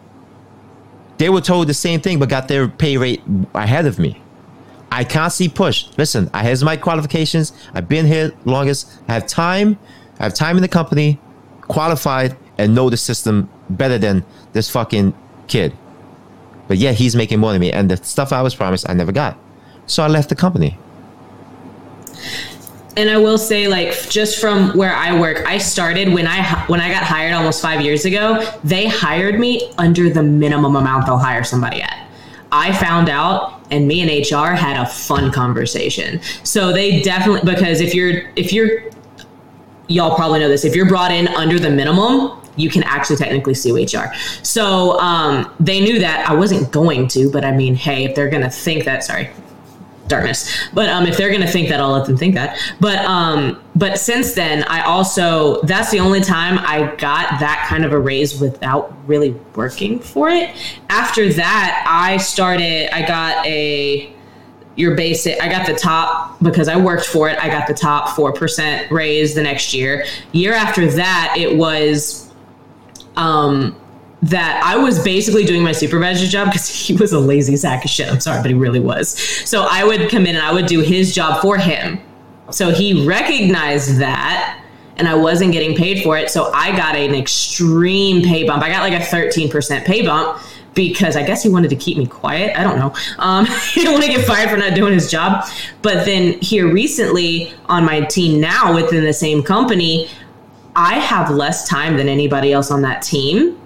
[1.19, 3.21] they were told the same thing, but got their pay rate
[3.53, 4.19] ahead of me.
[4.91, 5.85] I can't see push.
[5.97, 7.53] Listen, I has my qualifications.
[7.73, 8.91] I've been here longest.
[9.07, 9.77] I have time.
[10.19, 11.19] I have time in the company,
[11.61, 15.13] qualified, and know the system better than this fucking
[15.47, 15.73] kid.
[16.67, 19.11] But yeah, he's making more than me, and the stuff I was promised, I never
[19.11, 19.37] got.
[19.85, 20.77] So I left the company.
[22.97, 26.81] and I will say, like, just from where I work, I started when I when
[26.81, 28.45] I got hired almost five years ago.
[28.63, 32.07] They hired me under the minimum amount they'll hire somebody at.
[32.51, 36.19] I found out, and me and HR had a fun conversation.
[36.43, 38.89] So they definitely because if you're if you're
[39.89, 40.63] y'all probably know this.
[40.63, 44.13] If you're brought in under the minimum, you can actually technically sue HR.
[44.43, 48.29] So um, they knew that I wasn't going to, but I mean, hey, if they're
[48.29, 49.29] gonna think that, sorry,
[50.09, 50.69] darkness.
[50.73, 52.59] But um, if they're gonna think that, I'll let them think that.
[52.79, 57.85] But um, but since then, I also that's the only time I got that kind
[57.85, 60.53] of a raise without really working for it.
[60.89, 62.93] After that, I started.
[62.93, 64.13] I got a
[64.75, 65.41] your basic.
[65.41, 67.37] I got the top because I worked for it.
[67.39, 70.05] I got the top four percent raise the next year.
[70.31, 72.33] Year after that, it was
[73.15, 73.75] um
[74.21, 77.89] that I was basically doing my supervisor's job because he was a lazy sack of
[77.89, 78.09] shit.
[78.09, 79.17] I'm sorry, but he really was.
[79.47, 81.99] So I would come in and I would do his job for him.
[82.51, 84.63] So he recognized that
[84.97, 86.29] and I wasn't getting paid for it.
[86.29, 88.63] So I got an extreme pay bump.
[88.63, 90.41] I got like a 13% pay bump
[90.73, 92.57] because I guess he wanted to keep me quiet.
[92.59, 92.93] I don't know.
[93.17, 95.47] Um, he didn't want to get fired for not doing his job.
[95.81, 100.09] But then here recently on my team now within the same company,
[100.75, 103.59] I have less time than anybody else on that team.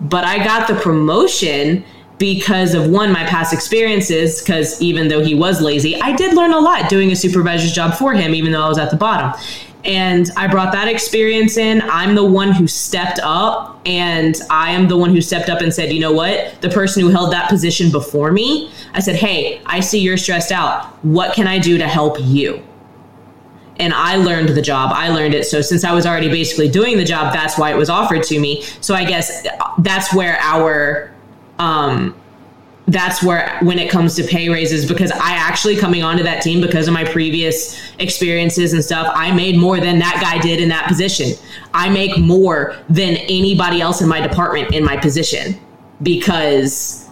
[0.00, 1.84] But I got the promotion
[2.18, 4.40] because of one, my past experiences.
[4.40, 7.94] Because even though he was lazy, I did learn a lot doing a supervisor's job
[7.94, 9.38] for him, even though I was at the bottom.
[9.84, 11.82] And I brought that experience in.
[11.82, 15.74] I'm the one who stepped up, and I am the one who stepped up and
[15.74, 16.58] said, you know what?
[16.62, 20.52] The person who held that position before me, I said, hey, I see you're stressed
[20.52, 20.86] out.
[21.04, 22.62] What can I do to help you?
[23.78, 24.92] And I learned the job.
[24.94, 25.44] I learned it.
[25.46, 28.38] So since I was already basically doing the job, that's why it was offered to
[28.38, 28.62] me.
[28.80, 29.46] So I guess
[29.78, 31.12] that's where our
[31.58, 32.14] um
[32.86, 36.60] that's where when it comes to pay raises because I actually coming onto that team
[36.60, 40.68] because of my previous experiences and stuff, I made more than that guy did in
[40.68, 41.32] that position.
[41.72, 45.58] I make more than anybody else in my department in my position
[46.02, 47.08] because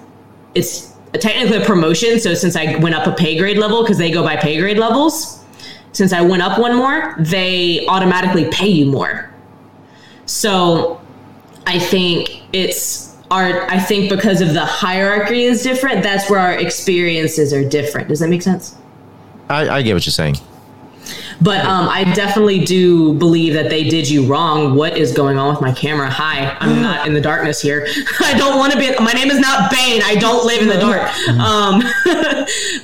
[0.54, 2.20] it's technically a promotion.
[2.20, 4.78] So since I went up a pay grade level because they go by pay grade
[4.78, 5.41] levels,
[5.92, 9.32] since I went up one more, they automatically pay you more.
[10.26, 11.00] So
[11.66, 16.54] I think it's our, I think because of the hierarchy is different, that's where our
[16.54, 18.08] experiences are different.
[18.08, 18.76] Does that make sense?
[19.48, 20.36] I, I get what you're saying.
[21.40, 24.76] But um, I definitely do believe that they did you wrong.
[24.76, 26.08] What is going on with my camera?
[26.08, 27.86] Hi, I'm not in the darkness here.
[28.20, 28.94] I don't want to be.
[29.02, 30.02] My name is not Bane.
[30.04, 31.02] I don't live in the dark.
[31.38, 31.82] Um,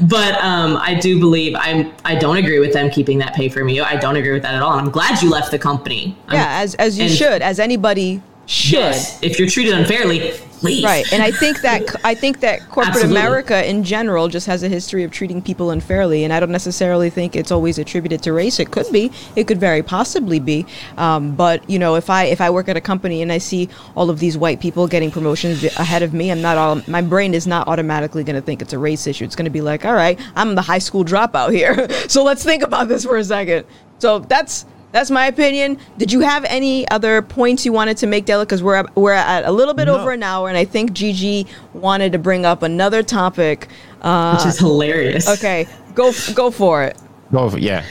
[0.09, 1.93] but um, I do believe I'm.
[2.05, 3.83] I don't agree with them keeping that pay from you.
[3.83, 4.73] I don't agree with that at all.
[4.73, 6.17] And I'm glad you left the company.
[6.29, 10.33] I'm- yeah as as you should as anybody should Yes, if you're treated unfairly,
[10.63, 10.85] leave.
[10.85, 13.21] Right, and I think that I think that corporate Absolutely.
[13.21, 17.11] America in general just has a history of treating people unfairly, and I don't necessarily
[17.11, 18.59] think it's always attributed to race.
[18.59, 20.67] It could be, it could very possibly be,
[20.97, 23.69] um, but you know, if I if I work at a company and I see
[23.95, 27.35] all of these white people getting promotions ahead of me, I'm not all my brain
[27.35, 29.25] is not automatically going to think it's a race issue.
[29.25, 32.45] It's going to be like, all right, I'm the high school dropout here, so let's
[32.45, 33.67] think about this for a second.
[33.99, 35.79] So that's that's my opinion.
[35.99, 38.45] Did you have any other points you wanted to make, Della?
[38.45, 39.99] Because we're at, we're at a little bit No.
[39.99, 43.69] over an hour, and I think Gigi wanted to bring up another topic.
[44.03, 45.29] Uh, Which is hilarious.
[45.29, 46.97] okay, go go for it.
[47.33, 47.85] Go for- yeah.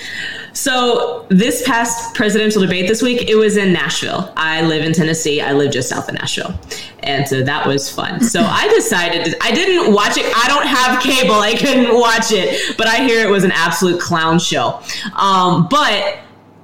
[0.54, 4.34] So this past presidential debate this week, it was in Nashville.
[4.36, 5.40] I live in Tennessee.
[5.42, 6.60] I live just south of Nashville,
[7.02, 8.22] and so that was fun.
[8.24, 10.26] So I decided I didn't watch it.
[10.36, 11.36] I don't have cable.
[11.36, 14.82] I couldn't watch it, but I hear it was an absolute clown show.
[15.16, 16.18] Um, but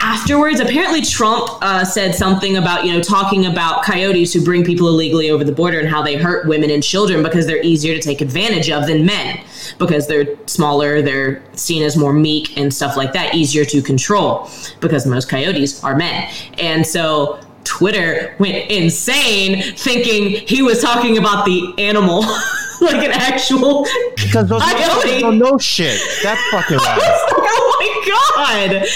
[0.03, 4.89] afterwards apparently trump uh, said something about you know talking about coyotes who bring people
[4.89, 8.01] illegally over the border and how they hurt women and children because they're easier to
[8.01, 9.39] take advantage of than men
[9.80, 14.49] because they're smaller they're seen as more meek and stuff like that easier to control
[14.81, 16.30] because most coyotes are men.
[16.59, 22.25] And so twitter went insane thinking he was talking about the animal
[22.91, 23.85] like an actual
[24.15, 24.84] Because those Coyote.
[24.84, 25.99] motherfuckers don't know shit.
[26.23, 26.99] That's fucking right.
[27.01, 28.88] oh my god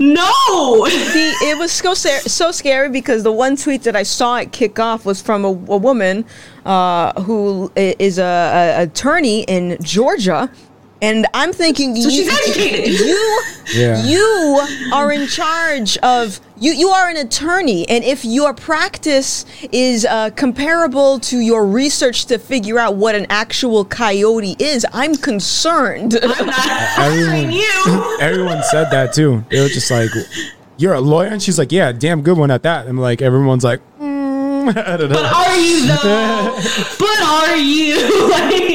[0.00, 4.52] no The, it was so so scary because the one tweet that I saw it
[4.52, 6.24] kick off was from a, a woman
[6.64, 8.22] uh, who i- is a,
[8.78, 10.50] a attorney in Georgia.
[11.02, 12.98] And I'm thinking, So you, she's educated.
[13.00, 13.42] you,
[13.74, 14.04] Yeah.
[14.06, 14.62] you
[14.94, 16.72] are in charge of you.
[16.72, 22.38] You are an attorney, and if your practice is uh, comparable to your research to
[22.38, 26.16] figure out what an actual coyote is, I'm concerned.
[26.22, 28.16] I'm not hiring you.
[28.20, 29.44] Everyone said that too.
[29.50, 30.10] They were just like,
[30.76, 33.64] "You're a lawyer," and she's like, "Yeah, damn good one at that." And like everyone's
[33.64, 36.60] like, mm, "I don't But know." are you though?
[37.00, 38.30] but are you?
[38.30, 38.71] like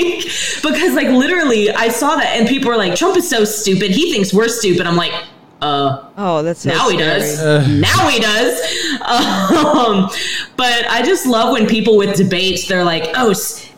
[0.62, 3.92] because like literally I saw that and people were like, Trump is so stupid.
[3.92, 4.86] He thinks we're stupid.
[4.88, 5.14] I'm like,
[5.62, 7.20] uh oh, that's so now he scary.
[7.20, 7.68] does.
[7.82, 8.62] now he does.
[9.08, 10.10] Um,
[10.58, 13.34] but I just love when people with debates, they're like, oh,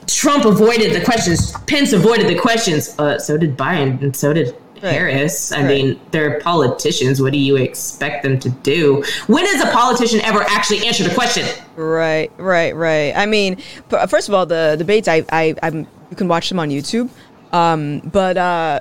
[0.08, 1.52] Trump avoided the questions.
[1.68, 2.96] Pence avoided the questions.
[2.98, 4.94] Uh, so did Biden, and so did Right.
[4.94, 5.52] Harris.
[5.52, 5.68] I Right.
[5.68, 7.22] mean, they're politicians.
[7.22, 9.04] What do you expect them to do?
[9.28, 11.46] When has a politician ever actually answered a question?
[11.76, 13.12] Right, right, right.
[13.14, 13.58] I mean,
[14.08, 17.10] first of all, the debates I, I, I'm you can watch them on YouTube.
[17.52, 18.80] Um, but uh,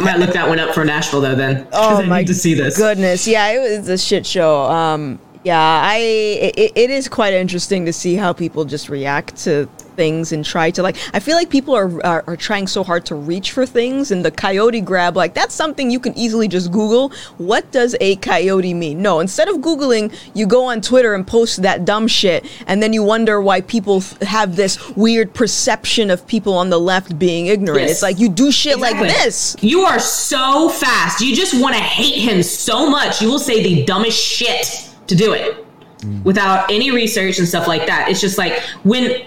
[0.00, 1.34] I might look that one up for Nashville though.
[1.34, 2.76] Then oh I my need to see this.
[2.76, 4.62] goodness, yeah, it was a shit show.
[4.62, 9.68] Um, yeah, I it, it is quite interesting to see how people just react to
[9.96, 10.96] things and try to like.
[11.12, 14.24] I feel like people are, are are trying so hard to reach for things, and
[14.24, 17.12] the coyote grab like that's something you can easily just Google.
[17.38, 19.02] What does a coyote mean?
[19.02, 22.92] No, instead of googling, you go on Twitter and post that dumb shit, and then
[22.92, 27.46] you wonder why people f- have this weird perception of people on the left being
[27.46, 27.82] ignorant.
[27.82, 27.90] Yes.
[27.92, 29.08] It's like you do shit Exactly.
[29.08, 29.56] like this.
[29.60, 31.20] You are so fast.
[31.20, 33.22] You just want to hate him so much.
[33.22, 35.64] You will say the dumbest shit to do it
[36.00, 36.22] mm.
[36.24, 38.08] without any research and stuff like that.
[38.10, 39.24] It's just like when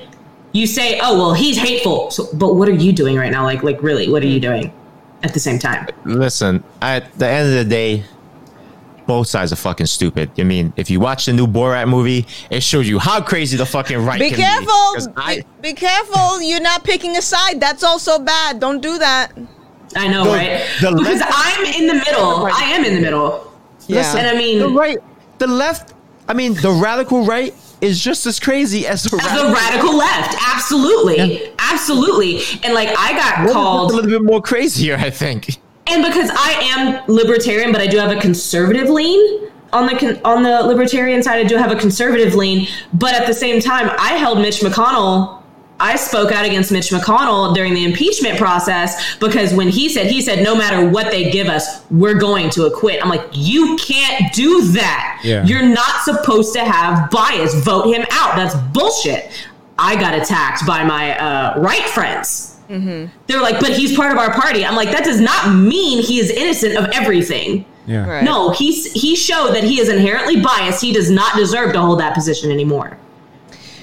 [0.51, 3.43] you say, "Oh, well, he's hateful." So, but what are you doing right now?
[3.43, 4.49] Like, like really, what are you hmm.
[4.49, 4.73] doing
[5.23, 5.87] at the same time?
[6.05, 8.03] Listen, at the end of the day,
[9.09, 10.31] both sides are fucking stupid.
[10.37, 13.65] I mean, if you watch the new Borat movie, it shows you how crazy the
[13.65, 14.65] fucking right Be can careful.
[14.65, 14.95] be.
[14.95, 16.41] 'Cause I, be, be careful.
[16.41, 17.59] You're not picking a side.
[17.59, 18.59] That's also bad.
[18.59, 19.31] Don't do that.
[19.95, 20.61] I know, The- right?
[20.81, 22.21] the because left- I'm in the middle.
[22.21, 23.51] Oh, I am in the middle.
[23.87, 24.15] Yeah.
[24.15, 24.99] And I mean, the right,
[25.39, 25.93] the left,
[26.27, 30.35] I mean, the radical right is just as crazy as the as radical radical left,
[30.47, 32.41] absolutely, absolutely.
[32.63, 35.57] And like, I got called a little bit more crazier, I think.
[35.87, 40.43] and because I am libertarian, but I do have a conservative lean on the on
[40.43, 41.39] the libertarian side.
[41.45, 45.38] I do have a conservative lean, but at the same time, I held Mitch McConnell.
[45.79, 50.21] I spoke out against Mitch McConnell during the impeachment process because when he said he
[50.21, 53.01] said no matter what they give us, we're going to acquit.
[53.01, 55.21] I'm like, you can't do that.
[55.23, 55.45] Yeah.
[55.45, 57.53] You're not supposed to have bias.
[57.63, 58.35] Vote him out.
[58.35, 59.47] That's bullshit.
[59.77, 62.57] I got attacked by my uh, right friends.
[63.27, 64.63] They're like, but he's part of our party.
[64.65, 67.65] I'm like, that does not mean he is innocent of everything.
[67.87, 68.07] Yeah.
[68.07, 68.23] Right.
[68.23, 70.81] No, he's he showed that he is inherently biased.
[70.81, 72.97] He does not deserve to hold that position anymore.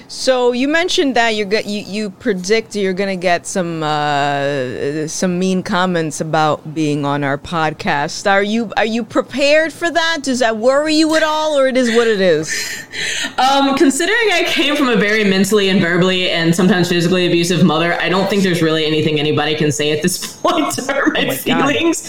[0.09, 5.37] So you mentioned that you're go- you you predict you're gonna get some uh, some
[5.37, 8.29] mean comments about being on our podcast.
[8.29, 10.19] Are you are you prepared for that?
[10.21, 12.47] Does that worry you at all, or it is what it is?
[13.37, 17.93] Um, considering I came from a very mentally and verbally and sometimes physically abusive mother,
[18.01, 21.25] I don't think there's really anything anybody can say at this point to hurt my,
[21.25, 21.69] my God.
[21.69, 21.99] feelings.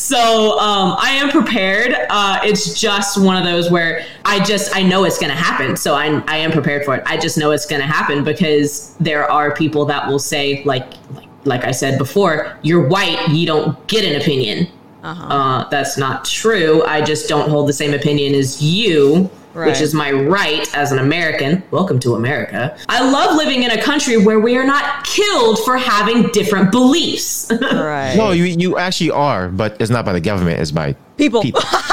[0.00, 1.94] So um, I am prepared.
[2.08, 5.76] Uh, it's just one of those where I just I know it's going to happen,
[5.76, 7.02] so I I am prepared for it.
[7.04, 10.86] I just know it's going to happen because there are people that will say like
[11.14, 14.68] like, like I said before, you're white, you don't get an opinion.
[15.02, 15.24] Uh-huh.
[15.26, 16.84] Uh, that's not true.
[16.84, 19.66] I just don't hold the same opinion as you, Right.
[19.66, 21.62] which is my right as an American.
[21.72, 22.76] Welcome to America.
[22.88, 27.50] I love living in a country where we are not killed for having different beliefs.
[27.60, 28.14] Right.
[28.16, 30.60] No, you you actually are, but it's not by the government.
[30.60, 31.42] It's by people.
[31.42, 31.62] people.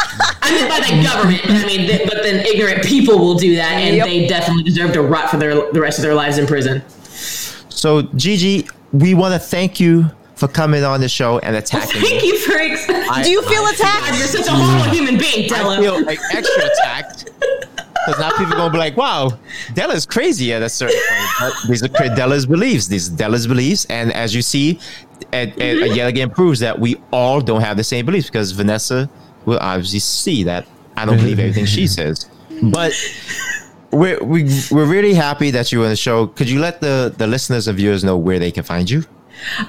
[0.48, 1.42] I mean, by the government.
[1.46, 4.06] I mean, th- but then ignorant people will do that, and Yep.
[4.06, 6.82] they definitely deserve to rot for their the rest of their lives in prison.
[7.70, 12.02] So Gigi, we want to thank you for coming on the show and Well, attacking.
[12.02, 12.28] thank me.
[12.28, 12.58] you for.
[12.58, 12.86] Ex-
[13.26, 14.18] Do you feel God, attacked?
[14.18, 14.94] you're such a horrible mm.
[14.94, 15.78] human being, Della.
[15.78, 15.98] I Della.
[15.98, 17.26] feel like extra attacked
[18.06, 19.38] because now people gonna be like, "Wow,
[19.74, 22.88] Della's crazy at a certain point." But these are cra- Della's beliefs.
[22.88, 24.80] These are Della's beliefs, and as you see,
[25.34, 25.94] it, it mm-hmm.
[25.96, 29.10] yet again proves that we all don't have the same beliefs because Vanessa
[29.48, 32.30] will obviously see that I don't believe everything she says.
[32.62, 32.94] But
[33.92, 36.28] we're we, we're really happy that you're on the show.
[36.28, 39.04] Could you let the the listeners and viewers know where they can find you?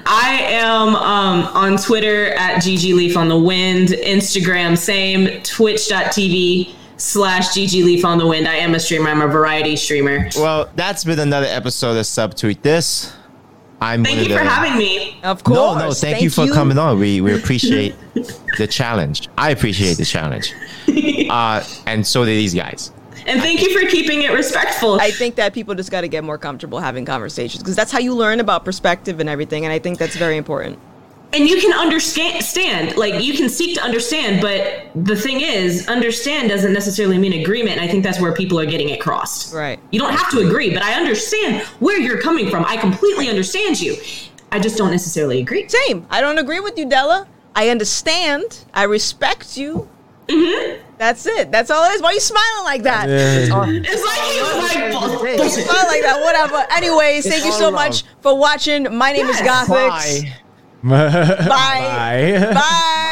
[0.05, 7.49] I am um, on Twitter at GG Leaf on the Wind, Instagram same, twitch.tv slash
[7.49, 8.47] GG Leaf on the Wind.
[8.47, 9.09] I am a streamer.
[9.09, 10.27] I'm a variety streamer.
[10.35, 13.13] Well, that's been another episode of Subtweet This.
[13.81, 15.19] I'm Thank one you of for the- having me.
[15.23, 15.55] Of course.
[15.55, 16.99] No, no, thank, you for coming on.
[16.99, 17.95] We we appreciate
[18.57, 19.29] the challenge.
[19.37, 20.53] I appreciate the challenge.
[21.29, 22.91] Uh, and so do these guys.
[23.27, 24.99] And thank you for keeping it respectful.
[24.99, 27.99] I think that people just got to get more comfortable having conversations because that's how
[27.99, 29.63] you learn about perspective and everything.
[29.65, 30.79] And I think that's very important.
[31.31, 35.87] And you can understand stand like you can seek to understand but the thing is
[35.87, 39.53] understand doesn't necessarily mean agreement and i think that's where people are getting it crossed
[39.53, 39.79] Right.
[39.91, 43.79] you don't have to agree but i understand where you're coming from i completely understand
[43.79, 43.95] you
[44.51, 46.05] i just don't necessarily agree Same.
[46.09, 47.27] I don't agree with you, Della.
[47.55, 48.65] I understand.
[48.73, 49.87] I respect you.
[50.27, 50.81] Mm-hmm.
[50.97, 51.51] That's it.
[51.51, 52.01] That's all it is.
[52.01, 53.09] Why are you smiling like that?
[53.09, 53.79] it's like he
[54.41, 56.21] was like "Bull- bullshit." Smile like that.
[56.23, 56.65] Whatever.
[56.71, 57.73] Anyways, thank you so love.
[57.73, 58.95] much for watching.
[58.95, 59.67] My name is Yes.
[59.67, 59.89] Gothix.
[59.89, 60.33] Bye.
[60.83, 61.47] Bye.
[61.49, 62.53] Bye.
[62.53, 63.05] Bye.